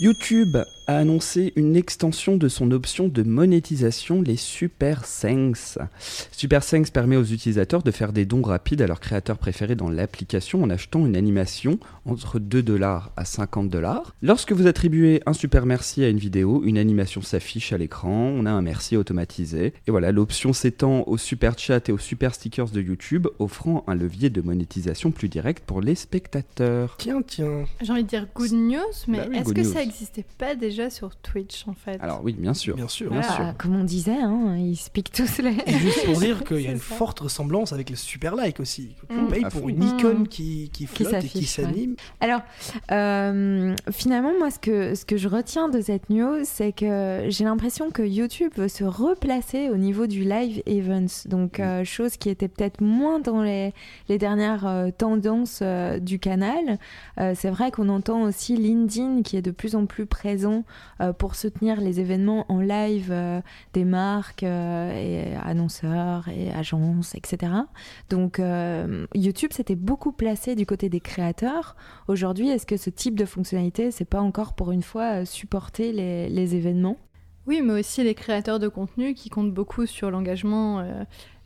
YouTube 0.00 0.56
a 0.86 0.98
annoncé 0.98 1.52
une 1.56 1.74
extension 1.76 2.36
de 2.36 2.48
son 2.48 2.70
option 2.70 3.08
de 3.08 3.22
monétisation, 3.22 4.22
les 4.22 4.36
Super 4.36 5.02
Thanks. 5.06 5.78
Super 6.30 6.64
Thanks 6.64 6.90
permet 6.92 7.16
aux 7.16 7.24
utilisateurs 7.24 7.82
de 7.82 7.90
faire 7.90 8.12
des 8.12 8.24
dons 8.24 8.42
rapides 8.42 8.82
à 8.82 8.86
leurs 8.86 9.00
créateurs 9.00 9.38
préférés 9.38 9.74
dans 9.74 9.90
l'application 9.90 10.62
en 10.62 10.70
achetant 10.70 11.04
une 11.04 11.16
animation 11.16 11.78
entre 12.04 12.38
2 12.38 12.62
dollars 12.62 13.10
à 13.16 13.24
50 13.24 13.68
dollars. 13.68 14.14
Lorsque 14.22 14.52
vous 14.52 14.66
attribuez 14.66 15.22
un 15.26 15.32
super 15.32 15.66
merci 15.66 16.04
à 16.04 16.08
une 16.08 16.18
vidéo, 16.18 16.62
une 16.64 16.78
animation 16.78 17.20
s'affiche 17.22 17.72
à 17.72 17.78
l'écran, 17.78 18.12
on 18.36 18.46
a 18.46 18.50
un 18.50 18.62
merci 18.62 18.96
automatisé. 18.96 19.72
Et 19.86 19.90
voilà, 19.90 20.12
l'option 20.12 20.52
s'étend 20.52 21.02
aux 21.06 21.18
super 21.18 21.58
chats 21.58 21.80
et 21.88 21.92
aux 21.92 21.98
super 21.98 22.34
stickers 22.34 22.70
de 22.70 22.80
YouTube, 22.80 23.26
offrant 23.38 23.82
un 23.86 23.94
levier 23.94 24.30
de 24.30 24.40
monétisation 24.40 25.10
plus 25.10 25.28
direct 25.28 25.64
pour 25.66 25.80
les 25.80 25.94
spectateurs. 25.94 26.96
Tiens, 26.98 27.22
tiens. 27.26 27.64
J'ai 27.80 27.92
envie 27.92 28.04
de 28.04 28.08
dire 28.08 28.26
good 28.34 28.52
news, 28.52 28.78
mais 29.08 29.18
Bah 29.18 29.26
oui, 29.30 29.36
est-ce 29.38 29.52
que 29.52 29.60
news. 29.62 29.72
ça 29.72 29.82
existait 29.82 30.24
pas 30.38 30.54
déjà 30.54 30.75
sur 30.90 31.16
Twitch 31.16 31.66
en 31.68 31.74
fait 31.74 31.98
Alors 32.00 32.20
oui, 32.22 32.32
bien 32.38 32.54
sûr. 32.54 32.76
Bien 32.76 32.88
sûr. 32.88 33.10
Bien 33.10 33.20
Voilà. 33.20 33.34
sûr. 33.36 33.44
Ah, 33.48 33.54
comme 33.58 33.76
on 33.76 33.84
disait, 33.84 34.12
hein, 34.20 34.56
ils 34.58 34.76
se 34.76 34.90
piquent 34.90 35.12
tous 35.12 35.38
les. 35.38 35.56
Et 35.66 35.72
juste 35.78 36.04
pour 36.04 36.16
dire 36.20 36.44
qu'il 36.44 36.60
y 36.60 36.68
a 36.68 36.72
une 36.72 36.78
ça. 36.78 36.94
forte 36.94 37.20
ressemblance 37.20 37.72
avec 37.72 37.90
le 37.90 37.96
super 37.96 38.34
like 38.34 38.60
aussi. 38.60 38.94
Tu 39.08 39.14
Mm. 39.16 39.28
payes 39.28 39.44
À 39.44 39.50
pour 39.50 39.68
une 39.68 39.78
Mm. 39.78 39.98
icône 39.98 40.28
qui, 40.28 40.70
qui 40.72 40.86
flotte 40.86 41.14
et 41.24 41.28
qui 41.28 41.38
ouais. 41.40 41.44
s'anime. 41.44 41.96
Alors, 42.20 42.40
euh, 42.92 43.74
finalement, 43.90 44.32
moi, 44.38 44.50
ce 44.50 44.58
que, 44.58 44.94
ce 44.94 45.04
que 45.04 45.16
je 45.16 45.28
retiens 45.28 45.68
de 45.68 45.80
cette 45.80 46.10
news, 46.10 46.40
c'est 46.44 46.72
que 46.72 47.26
j'ai 47.28 47.44
l'impression 47.44 47.90
que 47.90 48.02
YouTube 48.02 48.52
veut 48.56 48.68
se 48.68 48.84
replacer 48.84 49.70
au 49.70 49.76
niveau 49.76 50.06
du 50.06 50.24
live 50.24 50.62
events. 50.66 51.26
Donc, 51.28 51.60
euh, 51.60 51.84
chose 51.84 52.16
qui 52.16 52.28
était 52.30 52.48
peut-être 52.48 52.80
moins 52.80 53.18
dans 53.20 53.42
les, 53.42 53.72
les 54.08 54.18
dernières 54.18 54.66
euh, 54.66 54.90
tendances 54.96 55.60
euh, 55.62 55.98
du 55.98 56.18
canal. 56.18 56.78
Euh, 57.20 57.32
c'est 57.34 57.50
vrai 57.50 57.70
qu'on 57.70 57.88
entend 57.88 58.22
aussi 58.22 58.56
LinkedIn 58.56 59.22
qui 59.22 59.36
est 59.36 59.42
de 59.42 59.50
plus 59.50 59.74
en 59.74 59.86
plus 59.86 60.06
présent 60.06 60.64
pour 61.18 61.34
soutenir 61.34 61.80
les 61.80 62.00
événements 62.00 62.46
en 62.48 62.60
live 62.60 63.10
euh, 63.10 63.40
des 63.72 63.84
marques 63.84 64.42
euh, 64.42 64.92
et 64.92 65.36
annonceurs 65.36 66.28
et 66.28 66.52
agences, 66.52 67.14
etc. 67.14 67.52
Donc, 68.08 68.40
euh, 68.40 69.06
YouTube 69.14 69.52
s'était 69.52 69.74
beaucoup 69.74 70.12
placé 70.12 70.54
du 70.54 70.66
côté 70.66 70.88
des 70.88 71.00
créateurs. 71.00 71.76
Aujourd'hui, 72.08 72.48
est-ce 72.48 72.66
que 72.66 72.76
ce 72.76 72.90
type 72.90 73.16
de 73.16 73.24
fonctionnalité, 73.24 73.90
c'est 73.90 74.04
pas 74.04 74.20
encore 74.20 74.54
pour 74.54 74.72
une 74.72 74.82
fois 74.82 75.20
euh, 75.20 75.24
supporter 75.24 75.92
les, 75.92 76.54
événements? 76.54 76.96
Oui, 77.46 77.60
mais 77.62 77.80
aussi 77.80 78.02
les 78.02 78.14
créateurs 78.14 78.58
de 78.58 78.68
contenu 78.68 79.14
qui 79.14 79.28
comptent 79.28 79.52
beaucoup 79.52 79.86
sur 79.86 80.10
l'engagement 80.10 80.80
euh, 80.80 81.04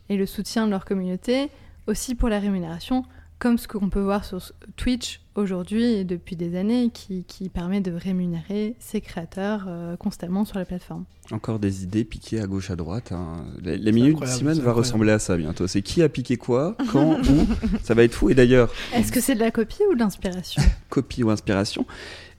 et 0.09 0.17
le 0.17 0.27
soutien 0.27 0.67
de 0.67 0.71
leur 0.71 0.85
communauté, 0.85 1.51
aussi 1.87 2.15
pour 2.15 2.29
la 2.29 2.39
rémunération. 2.39 3.05
Comme 3.41 3.59
ce 3.59 3.67
qu'on 3.67 3.89
peut 3.89 4.01
voir 4.03 4.25
sur 4.25 4.39
Twitch 4.77 5.23
aujourd'hui 5.35 5.83
et 5.85 6.05
depuis 6.05 6.37
des 6.37 6.57
années, 6.57 6.91
qui, 6.93 7.25
qui 7.25 7.49
permet 7.49 7.81
de 7.81 7.91
rémunérer 7.91 8.77
ses 8.79 9.01
créateurs 9.01 9.65
euh, 9.67 9.97
constamment 9.97 10.45
sur 10.45 10.59
la 10.59 10.65
plateforme. 10.67 11.05
Encore 11.31 11.59
des 11.59 11.83
idées 11.83 12.05
piquées 12.05 12.41
à 12.41 12.47
gauche 12.47 12.71
à 12.71 12.77
droite. 12.77 13.13
hein. 13.13 13.45
Les, 13.63 13.79
les 13.79 13.93
minutes 13.93 14.21
de 14.21 14.27
Simone 14.27 14.61
va 14.61 14.73
ressembler 14.73 15.11
à 15.13 15.19
ça 15.19 15.37
bientôt. 15.39 15.67
C'est 15.67 15.81
qui 15.83 16.03
a 16.03 16.09
piqué 16.11 16.37
quoi, 16.37 16.77
quand, 16.93 17.19
où? 17.19 17.47
Ça 17.83 17.95
va 17.95 18.05
être 18.05 18.15
fou. 18.15 18.29
Et 18.31 18.35
d'ailleurs, 18.35 18.71
Est-ce 18.95 19.11
que 19.11 19.21
c'est 19.21 19.35
de 19.35 19.41
la 19.41 19.51
copie 19.51 19.83
ou 19.91 19.95
de 19.95 20.01
l'inspiration? 20.01 20.63
Copie 20.91 21.23
ou 21.25 21.31
inspiration? 21.31 21.87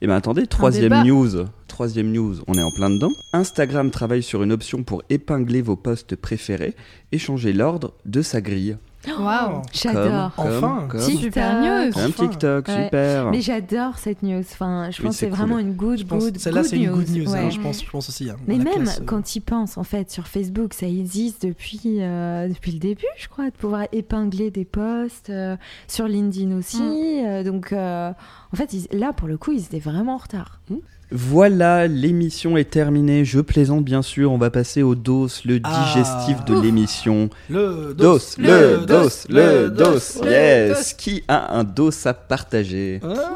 Eh 0.02 0.06
bien 0.06 0.14
attendez, 0.16 0.46
troisième 0.46 1.04
news. 1.04 1.46
Troisième 1.66 2.12
news, 2.12 2.36
on 2.46 2.54
est 2.54 2.62
en 2.62 2.70
plein 2.70 2.90
dedans. 2.90 3.10
Instagram 3.32 3.90
travaille 3.90 4.22
sur 4.22 4.42
une 4.44 4.52
option 4.52 4.82
pour 4.84 5.02
épingler 5.10 5.62
vos 5.62 5.74
posts 5.76 6.14
préférés 6.16 6.74
et 7.12 7.18
changer 7.18 7.52
l'ordre 7.52 7.94
de 8.04 8.22
sa 8.22 8.40
grille. 8.40 8.76
Waouh 9.18 9.62
J'adore. 9.72 10.30
Enfin. 10.36 10.86
comme, 10.88 11.00
Si. 11.00 11.16
Super 11.16 11.50
TikTok. 11.50 11.64
news 11.64 11.92
Enfin. 12.04 12.28
TikTok, 12.28 12.68
Ouais. 12.68 12.84
super. 12.84 13.30
Mais 13.30 13.40
j'adore 13.40 13.98
cette 13.98 14.22
news. 14.22 14.40
Enfin, 14.40 14.88
je 14.90 14.98
Oui, 14.98 15.06
pense 15.06 15.14
que 15.14 15.20
c'est 15.20 15.26
vraiment 15.26 15.58
une 15.58 15.72
good, 15.72 15.98
Je 15.98 16.04
pense 16.04 16.22
good, 16.24 16.38
celle-là, 16.38 16.60
good 16.62 16.70
c'est 16.70 16.76
une 16.78 16.90
good 16.92 17.08
news, 17.10 17.34
hein, 17.34 17.50
je, 17.50 17.58
pense, 17.60 17.84
je 17.84 17.90
pense 17.90 18.08
aussi. 18.08 18.30
hein. 18.30 18.36
Mais 18.46 18.58
même 18.58 18.72
classe, 18.84 19.00
euh, 19.00 19.04
quand 19.04 19.22
tu 19.22 19.40
penses, 19.40 19.76
en 19.76 19.84
fait, 19.84 20.10
sur 20.10 20.28
Facebook, 20.28 20.74
ça 20.74 20.86
existe 20.86 21.44
depuis, 21.46 21.96
euh, 22.00 22.48
depuis 22.48 22.72
le 22.72 22.78
début, 22.78 23.06
je 23.16 23.28
crois, 23.28 23.46
de 23.46 23.54
pouvoir 23.56 23.86
épingler 23.92 24.50
des 24.50 24.64
posts. 24.64 25.30
euh, 25.30 25.56
sur 25.88 26.06
LinkedIn 26.06 26.56
aussi. 26.56 26.80
Mm. 26.82 27.26
euh, 27.26 27.42
donc, 27.44 27.72
euh, 27.72 28.10
en 28.52 28.56
fait, 28.56 28.72
ils- 28.72 28.98
là, 28.98 29.12
pour 29.12 29.28
le 29.28 29.36
coup, 29.36 29.52
ils 29.52 29.60
étaient 29.64 29.78
vraiment 29.80 30.14
en 30.14 30.18
retard. 30.18 30.60
Voilà, 31.12 31.86
l'émission 31.88 32.56
est 32.56 32.70
terminée. 32.70 33.24
Je 33.24 33.40
plaisante 33.40 33.84
bien 33.84 34.00
sûr. 34.02 34.32
On 34.32 34.38
va 34.38 34.50
passer 34.50 34.82
au 34.82 34.94
dos, 34.94 35.28
le 35.44 35.60
Ah. 35.62 35.84
digestif 35.94 36.44
de 36.46 36.58
l'émission. 36.60 37.28
Le 37.50 37.94
Dos, 37.96 38.18
le 38.38 38.86
dos, 38.86 39.08
le 39.28 39.68
dos. 39.68 39.98
le 40.22 40.30
Yes. 40.70 40.94
Qui 40.94 41.22
a 41.28 41.54
un 41.56 41.64
dos 41.64 41.90
à 42.06 42.14
partager? 42.14 43.00
Ah, 43.04 43.32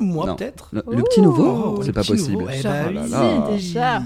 moi 0.00 0.34
peut-être. 0.36 0.68
le, 0.72 0.82
le 0.90 1.02
petit 1.02 1.20
nouveau? 1.22 1.76
Oh, 1.78 1.82
C'est 1.84 1.92
pas 1.92 2.02
possible. 2.04 2.44
Eh 2.52 2.62
ben 2.62 2.86
Oh 2.88 2.92
là 2.92 3.02
oui, 3.04 3.10
là. 3.10 3.46
déjà. 3.52 4.02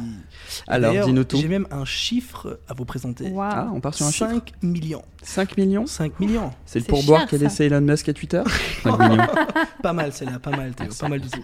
Alors, 0.69 1.07
dis-nous 1.07 1.25
tout. 1.25 1.37
J'ai 1.39 1.49
même 1.49 1.67
un 1.71 1.85
chiffre 1.85 2.61
à 2.69 2.75
vous 2.75 2.85
présenter. 2.85 3.33
Ah, 3.41 3.69
on 3.75 3.81
part 3.81 3.95
sur 3.95 4.07
un 4.07 4.11
chiffre 4.11 4.31
5 4.31 4.53
millions. 4.63 5.03
5 5.23 5.57
millions? 5.57 5.87
5 5.87 6.21
millions. 6.21 6.51
C'est 6.65 6.79
le 6.81 6.85
C'est 6.85 6.91
pourboire 6.91 7.27
qu'a 7.27 7.37
laissé 7.39 7.65
Elon 7.65 7.81
Musk 7.81 8.09
à 8.09 8.13
Twitter? 8.13 8.43
5 8.83 8.99
millions. 8.99 9.27
Pas 9.83 9.93
mal, 9.93 10.13
celle-là, 10.13 10.39
pas 10.39 10.51
mal, 10.51 10.73
Théo, 10.75 10.89
pas 11.01 11.09
mal 11.09 11.21
du 11.21 11.29
tout. 11.29 11.41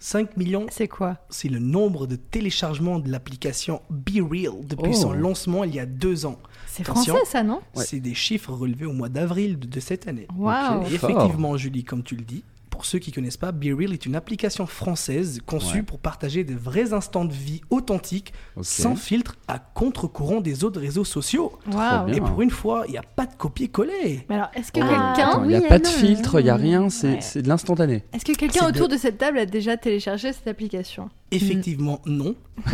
5 0.00 0.36
millions, 0.36 0.66
C'est 0.70 0.88
quoi? 0.88 1.16
c'est 1.28 1.48
le 1.48 1.58
nombre 1.58 2.06
de 2.06 2.16
téléchargements 2.16 2.98
de 3.00 3.10
l'application 3.10 3.82
BeReal 3.90 4.64
depuis 4.66 4.92
Oh. 4.94 5.00
son 5.00 5.12
lancement 5.12 5.64
il 5.64 5.74
y 5.74 5.80
a 5.80 5.86
deux 5.86 6.24
ans. 6.26 6.38
C'est 6.66 6.84
français 6.84 7.12
ça, 7.24 7.42
non? 7.42 7.60
Ouais. 7.74 7.84
C'est 7.84 7.98
des 8.00 8.14
chiffres 8.14 8.52
relevés 8.52 8.86
au 8.86 8.92
mois 8.92 9.08
d'avril 9.08 9.58
de, 9.58 9.66
de 9.66 9.80
cette 9.80 10.06
année. 10.06 10.28
Fort. 10.36 10.84
effectivement, 10.86 11.56
Julie, 11.56 11.82
comme 11.84 12.02
tu 12.04 12.14
le 12.14 12.22
dis, 12.24 12.44
pour 12.78 12.86
ceux 12.86 13.00
qui 13.00 13.10
connaissent 13.10 13.36
pas, 13.36 13.50
BeReal 13.50 13.92
est 13.92 14.06
une 14.06 14.14
application 14.14 14.64
française 14.64 15.40
conçue 15.44 15.78
Ouais. 15.78 15.82
pour 15.82 15.98
partager 15.98 16.44
des 16.44 16.54
vrais 16.54 16.92
instants 16.92 17.24
de 17.24 17.32
vie 17.32 17.60
authentiques, 17.70 18.32
sans 18.62 18.94
filtre, 18.94 19.34
à 19.48 19.58
contre-courant 19.58 20.40
des 20.40 20.62
autres 20.62 20.80
réseaux 20.80 21.04
sociaux. 21.04 21.58
Et 22.06 22.20
pour 22.20 22.40
une 22.40 22.50
fois, 22.50 22.84
il 22.86 22.92
n'y 22.92 22.96
a 22.98 23.02
pas 23.02 23.26
de 23.26 23.34
copier-coller. 23.34 24.24
Mais 24.28 24.36
alors, 24.36 24.50
est-ce 24.54 24.70
que 24.70 24.78
quelqu'un 24.78 25.12
attends, 25.12 25.42
Il 25.42 25.48
n'y 25.48 25.56
a 25.56 25.60
oui 25.60 25.68
pas 25.68 25.80
de 25.80 25.84
non, 25.86 25.90
filtre, 25.90 26.38
il 26.40 26.44
n'y 26.44 26.50
a 26.50 26.54
rien, 26.56 26.88
c'est 26.88 27.34
Ouais. 27.34 27.42
de 27.42 27.48
l'instantané. 27.48 28.04
est-ce 28.12 28.24
que 28.24 28.32
quelqu'un 28.38 28.68
autour 28.68 28.86
de- 28.86 28.94
de... 28.94 28.98
cette 29.00 29.18
table 29.18 29.38
a 29.40 29.46
déjà 29.46 29.76
téléchargé 29.76 30.32
cette 30.32 30.46
application? 30.46 31.10
Effectivement, 31.30 32.00
non. 32.06 32.34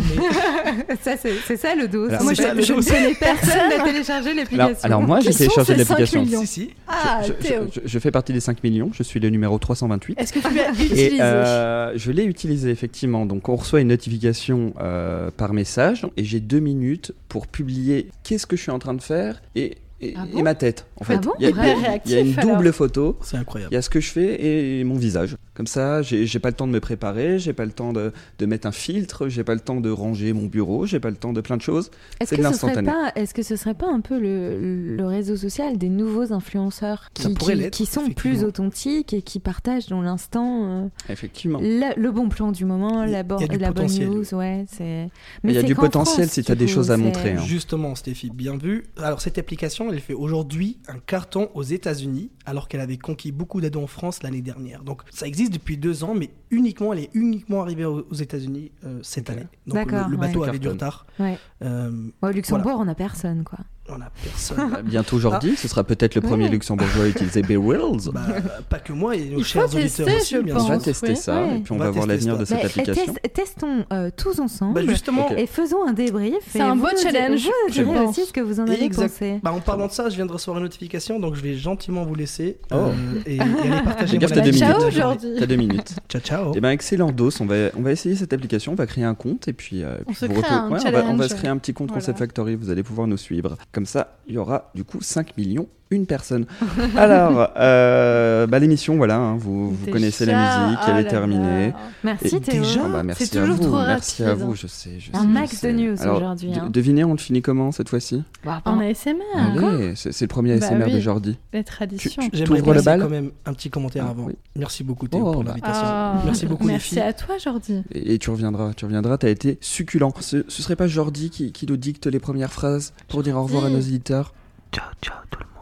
ça, 1.03 1.13
c'est 1.17 1.57
ça 1.57 1.75
le 1.75 1.89
dos. 1.89 2.07
Alors, 2.09 2.23
Moi, 2.23 2.35
je, 2.35 2.43
ça, 2.43 2.55
je 2.61 2.73
connais 2.73 3.15
personne. 3.21 3.85
Téléchargé 3.85 4.31
Alors, 4.31 4.37
l'application. 4.37 4.79
alors 4.85 5.03
moi, 5.03 5.21
j'ai 5.21 5.31
téléchargé 5.33 5.75
l'application. 5.75 6.23
millions 6.23 6.41
Si, 6.43 6.47
si. 6.47 6.71
Ah, 6.89 7.21
Je, 7.27 7.33
je- 7.49 7.81
je- 7.81 7.81
je 7.85 7.99
fais 7.99 8.11
partie 8.11 8.33
des 8.33 8.41
5 8.41 8.63
millions, 8.63 8.91
je 8.93 9.03
suis 9.03 9.21
le 9.21 9.29
numéro 9.31 9.59
328. 9.59 10.19
Est-ce 10.21 10.33
que 10.33 10.39
tu 10.39 10.55
l'as 10.55 10.69
Et 10.69 10.85
utilisé 10.85 11.21
euh, 11.21 11.93
je 11.97 12.13
l'ai 12.13 12.25
utilisé 12.25 12.71
effectivement. 12.71 13.27
Donc 13.27 13.49
on 13.49 13.57
reçoit 13.57 13.81
une 13.81 13.89
notification 13.89 14.73
euh, 14.81 15.31
par 15.37 15.53
message 15.53 16.07
et 16.17 16.25
j'ai 16.25 16.41
deux 16.41 16.61
minutes 16.61 17.13
pour 17.29 17.47
publier 17.47 18.09
qu'est-ce 18.23 18.47
que 18.47 18.57
je 18.57 18.63
suis 18.63 18.71
en 18.71 18.79
train 18.79 18.95
de 18.95 19.03
faire 19.03 19.43
et, 19.57 19.79
et, 20.01 20.15
Ah 20.17 20.27
et 20.37 20.43
ma 20.43 20.55
tête. 20.55 20.87
En 21.01 21.05
fait, 21.05 21.15
Ah 21.15 21.19
bon 21.19 21.33
il 21.41 21.45
y 21.45 21.47
a, 21.47 21.51
Hyper 21.51 21.65
il 21.65 21.69
y 21.69 21.71
a- 21.73 21.89
réactif, 21.89 22.13
il 22.13 22.15
y 22.15 22.19
a 22.19 22.21
une 22.21 22.39
alors. 22.39 22.57
double 22.57 22.73
photo. 22.73 23.19
C'est 23.23 23.37
incroyable. 23.37 23.73
Il 23.73 23.75
y 23.75 23.79
a 23.79 23.83
ce 23.83 23.91
que 23.91 24.01
je 24.01 24.11
fais 24.11 24.79
et 24.81 24.85
mon 24.85 24.95
visage. 24.97 25.37
Comme 25.55 25.67
ça, 25.69 26.03
j'ai 26.03 26.27
j'ai 26.27 26.39
pas 26.41 26.49
le 26.51 26.55
temps 26.57 26.67
de 26.67 26.73
me 26.73 26.81
préparer, 26.81 27.39
j'ai 27.39 27.53
pas 27.53 27.65
le 27.65 27.71
temps 27.73 27.93
de, 27.93 28.13
de 28.39 28.47
mettre 28.47 28.67
un 28.67 28.73
filtre, 28.73 29.29
j'ai 29.29 29.45
pas 29.45 29.55
le 29.55 29.61
temps 29.61 29.81
de 29.81 29.89
ranger 29.91 30.33
mon 30.33 30.47
bureau, 30.47 30.85
j'ai 30.85 30.99
pas 31.01 31.11
le 31.11 31.17
temps 31.17 31.33
de 31.33 31.41
plein 31.41 31.57
de 31.57 31.63
choses. 31.63 31.91
Est-ce 32.21 32.31
c'est 32.31 32.37
que, 32.37 32.43
de 32.43 32.47
ce 32.49 32.59
serait 32.59 32.75
l'instantané. 32.75 32.89
pas, 33.15 33.21
est-ce 33.21 33.33
que 33.35 33.43
ce 33.43 33.55
serait 33.57 33.75
pas 33.75 33.89
un 33.89 34.01
peu 34.01 34.19
le, 34.19 34.97
le 34.97 35.07
réseau 35.07 35.37
social 35.37 35.79
des 35.79 35.89
nouveaux 35.89 36.33
influenceurs 36.33 37.11
qui, 37.15 37.23
sont 37.23 37.31
effectivement. 37.35 38.09
plus 38.15 38.43
authentiques 38.45 39.13
et 39.15 39.23
qui 39.23 39.39
partagent 39.39 39.87
dans 39.87 40.03
l'instant 40.03 40.65
euh, 40.85 40.89
Effectivement. 41.09 41.61
la- 41.63 41.95
le 41.95 42.11
bon 42.11 42.29
plan 42.29 42.51
du 42.53 42.65
moment, 42.65 43.05
Il 43.05 43.13
la, 43.13 43.23
bo- 43.23 43.37
il 43.39 43.43
y 43.43 43.45
a 43.45 43.49
du 43.49 43.59
la 43.59 43.73
bonne 43.73 43.87
news, 43.87 44.35
ouais, 44.35 44.65
c'est. 44.69 45.09
Il 45.45 45.53
y 45.53 45.59
a 45.59 45.63
du 45.63 45.75
potentiel 45.75 46.25
France, 46.27 46.35
si 46.35 46.43
t'as 46.43 46.55
du 46.55 46.65
des 46.65 46.67
choses 46.69 46.91
à 46.91 46.97
montrer, 46.97 47.33
hein. 47.33 47.43
Justement, 47.47 47.95
Stéphie, 47.95 48.31
bien 48.31 48.57
vu. 48.57 48.85
Alors, 49.01 49.21
cette 49.21 49.39
application, 49.39 49.93
elle 49.93 50.01
fait 50.01 50.15
aujourd'hui 50.15 50.79
un 50.89 50.99
carton 50.99 51.49
aux 51.55 51.63
États-Unis, 51.63 52.31
alors 52.45 52.69
qu'elle 52.69 52.81
avait 52.81 52.97
conquis 52.99 53.31
beaucoup 53.33 53.61
d'ados 53.61 53.85
en 53.85 53.87
France 53.87 54.23
l'année 54.23 54.43
dernière. 54.43 54.83
Donc, 54.83 55.03
ça 55.11 55.27
existe 55.27 55.44
depuis 55.51 55.77
deux 55.77 56.05
ans, 56.05 56.15
mais 56.15 56.31
uniquement, 56.51 56.93
elle 56.93 57.01
est 57.01 57.11
uniquement 57.15 57.63
arrivée 57.63 57.85
aux 57.85 58.07
aux 58.11 58.15
États-Unis 58.15 58.73
euh, 58.85 59.01
cette 59.03 59.31
année. 59.31 59.47
Donc, 59.67 59.77
le, 59.79 59.85
D'accord, 59.85 60.09
le 60.09 60.17
bateau 60.17 60.41
ouais. 60.41 60.49
avait 60.49 60.59
du 60.59 60.69
retard. 60.69 61.07
Ouais. 61.19 61.39
Euh, 61.63 62.09
Au 62.23 62.29
Luxembourg, 62.29 62.77
on 62.79 62.89
a 62.89 62.95
personne, 62.95 63.45
quoi. 63.45 63.59
On 63.89 64.01
a 64.01 64.11
personne. 64.23 64.71
Bah, 64.71 64.81
Bientôt 64.85 65.17
aujourd'hui, 65.17 65.57
ce 65.57 65.69
sera 65.69 65.85
peut-être 65.85 66.15
le 66.15 66.21
premier 66.23 66.45
Ouais. 66.45 66.51
luxembourgeois 66.51 67.05
à 67.05 67.09
utiliser 67.09 67.43
Bearwells. 67.43 68.11
bah, 68.13 68.21
pas 68.69 68.79
que 68.79 68.93
moi 68.93 69.15
et 69.17 69.25
nos 69.27 69.39
Il 69.39 69.45
chers 69.45 69.65
auditeurs 69.65 69.83
tester, 69.83 70.17
aussi, 70.17 70.35
je 70.37 70.41
bien 70.41 70.55
on 70.55 70.59
pense. 70.59 70.67
sûr. 70.67 70.75
va 70.77 70.81
tester 70.83 71.15
ça 71.15 71.43
Ouais. 71.43 71.57
et 71.57 71.61
puis 71.61 71.73
on 71.73 71.77
On 71.77 71.79
va, 71.79 71.85
va 71.87 71.91
voir 71.91 72.07
l'avenir 72.07 72.39
de 72.39 72.45
cette 72.45 72.65
application. 72.65 73.13
test- 73.15 73.33
testons 73.35 73.85
euh, 73.93 74.11
tous 74.17 74.39
ensemble. 74.41 74.75
Bah, 74.75 74.81
justement. 74.91 75.29
Et 75.37 75.47
faisons 75.47 75.87
un 75.87 75.93
débrief. 75.93 76.37
C'est 76.49 76.59
et 76.59 76.63
un 76.63 76.75
vous 76.75 76.83
beau 76.83 76.89
challenge, 77.03 77.45
Vous 77.69 77.75
je 77.75 77.83
pense. 77.83 78.11
aussi 78.19 78.27
ce 78.27 78.33
que 78.33 78.41
vous 78.41 78.61
en 78.61 78.65
avez 78.67 78.83
Exact. 78.83 79.09
pensé. 79.09 79.41
bah, 79.43 79.53
en 79.53 79.61
parlant 79.61 79.87
de 79.87 79.93
ça, 79.93 80.09
je 80.09 80.17
viens 80.17 80.27
de 80.27 80.33
recevoir 80.33 80.59
une 80.59 80.65
notification, 80.65 81.21
donc 81.21 81.35
je 81.35 81.43
vais 81.43 81.55
gentiment 81.55 82.05
vous 82.05 82.15
laisser 82.15 82.59
Oh. 82.73 82.77
euh, 82.77 82.93
et, 83.27 83.37
et 83.37 83.41
aller 83.41 83.83
partager 83.85 84.19
mon 84.21 84.39
avis. 84.39 84.59
Ciao 84.59 84.83
aujourd'hui. 84.87 85.31
T'as 85.39 85.47
deux 85.47 85.57
minutes. 85.57 85.95
Ciao, 86.09 86.21
ciao. 86.23 86.53
Eh 86.55 86.61
ben 86.61 86.71
excellent 86.71 87.11
dos, 87.13 87.31
on 87.41 87.47
va, 87.47 87.55
on 87.77 87.83
va 87.83 87.93
essayer 87.93 88.15
cette 88.17 88.33
application, 88.33 88.73
on 88.73 88.77
va 88.77 88.87
créer 88.87 89.05
un 89.05 89.15
compte 89.15 89.49
et 89.49 89.53
puis, 89.53 89.83
euh, 89.83 89.97
On 90.07 90.13
vous 90.13 90.17
on, 90.31 90.41
va, 90.41 91.05
on 91.09 91.29
se 91.29 91.35
créer 91.35 91.51
un 91.51 91.57
petit 91.59 91.73
compte. 91.75 91.91
Concept 91.93 92.19
Factory, 92.19 92.55
vous 92.57 92.71
allez 92.71 92.83
pouvoir 92.83 93.07
nous 93.07 93.17
suivre. 93.17 93.57
Comme 93.75 93.87
ça, 93.87 94.19
il 94.29 94.35
y 94.35 94.39
aura 94.39 94.71
du 94.77 94.85
coup 94.85 95.01
5 95.01 95.37
millions, 95.37 95.69
une 95.95 96.07
personne. 96.07 96.47
Alors, 96.97 97.49
euh, 97.57 98.47
bah, 98.47 98.59
l'émission, 98.59 98.97
voilà, 98.97 99.17
hein, 99.17 99.37
vous, 99.37 99.77
connaissez 99.91 100.27
la 100.27 100.67
musique, 100.67 100.79
elle 100.87 100.95
oh 100.97 100.99
est 100.99 101.05
terminée. 101.09 101.69
là. 101.69 101.75
Merci 102.05 102.41
Théo. 102.41 102.63
déjà, 102.63 102.81
Ah 102.85 102.89
bah, 102.89 103.03
merci 103.03 103.27
C'est 103.27 103.39
à 103.39 103.45
vous, 103.45 103.57
trop 103.63 103.77
merci 103.87 104.23
à 104.25 104.35
vous, 104.35 104.55
je 104.55 104.67
sais. 104.67 104.99
Je 104.99 105.11
Un 105.15 105.23
sais, 105.23 105.27
max 105.27 105.51
je 105.53 105.57
sais. 105.57 105.73
de 105.73 105.79
news 105.79 105.95
aujourd'hui, 106.15 106.51
de- 106.51 106.59
hein. 106.59 106.69
Devinez, 106.71 107.05
on 107.05 107.13
le 107.13 107.19
finit 107.19 107.43
comment 107.43 107.73
cette 107.73 107.89
fois-ci? 107.89 108.23
En 108.65 108.81
ASMR, 108.81 109.15
Allez, 109.37 109.95
c'est 109.97 110.21
le 110.21 110.27
premier 110.29 110.59
Bah 110.59 110.67
ASMR 110.67 110.87
de 110.91 110.95
oui. 110.97 111.01
Jordi. 111.01 111.39
les 111.53 111.65
traditions. 111.65 112.23
J'aimerais 112.33 112.61
quand 112.63 113.09
même 113.09 113.31
un 113.47 113.53
petit 113.55 113.71
commentaire 113.71 114.05
Ah, 114.09 114.11
avant. 114.11 114.25
oui. 114.25 114.35
Merci 114.57 114.85
beaucoup 114.85 115.09
Théo 115.09 115.23
Oh, 115.27 115.33
pour 115.33 115.45
bah. 115.45 115.51
l'invitation. 115.51 115.83
Ah, 115.85 116.23
Merci 116.25 116.47
beaucoup 116.47 116.67
les 116.67 116.75
Merci 116.75 116.91
filles. 116.95 117.01
à 117.01 117.13
toi, 117.13 117.39
Jordi. 117.39 117.83
Et, 117.93 118.15
et 118.15 118.19
tu 118.19 118.31
reviendras, 118.31 118.73
tu 118.75 118.85
reviendras, 118.85 119.19
t'as 119.19 119.29
été 119.31 119.59
succulent. 119.61 120.13
Ce, 120.21 120.45
ce 120.49 120.63
serait 120.63 120.77
pas 120.77 120.87
Jordi 120.87 121.31
qui, 121.31 121.53
qui 121.53 121.67
nous 121.67 121.77
dicte 121.77 122.07
les 122.07 122.19
premières 122.21 122.53
phrases 122.53 122.93
pour 123.09 123.23
dire 123.23 123.37
au 123.37 123.43
revoir 123.45 123.65
à 123.65 123.71
nos 123.71 123.81
éditeurs? 123.81 124.33
Ciao, 124.73 124.85
ciao 125.03 125.17
tout 125.31 125.39
le 125.41 125.45
monde. 125.47 125.54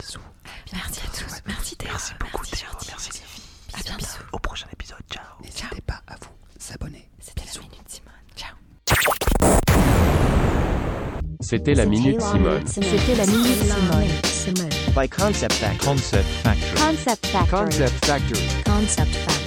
Bisous. 0.00 0.20
Merci 0.72 1.00
à 1.00 1.08
tous. 1.08 1.42
Merci 1.46 1.76
Théo. 1.76 1.90
Merci 1.90 2.12
beaucoup 2.20 2.44
Théo. 2.46 2.68
Merci 2.88 3.10
les 3.12 3.18
filles. 3.18 3.44
À 3.74 3.82
bientôt. 3.82 4.06
Au 4.32 4.38
prochain 4.38 4.66
épisode. 4.72 4.98
Ciao. 5.10 5.22
N'hésitez 5.42 5.80
pas 5.86 6.00
à 6.06 6.14
vous 6.20 6.74
abonner. 6.74 7.08
C'était 7.20 7.44
la 7.44 7.56
minute 7.56 7.88
Simone. 7.88 8.12
Ciao. 8.36 8.54
C'était 11.40 11.74
la 11.74 11.86
Minute 11.86 12.20
Simone. 12.20 12.66
C'était 12.66 13.14
la 13.14 13.26
Minute 13.26 14.26
Simone. 14.26 14.68
By 14.96 15.08
Concept 15.08 15.52
Factory. 15.54 15.86
Concept 15.86 16.28
Factory. 16.42 16.74
Concept 16.74 17.26
Factory. 17.26 17.64
Concept 17.64 18.04
Factory. 18.04 18.46
Concept 18.64 19.14
Factory. 19.14 19.37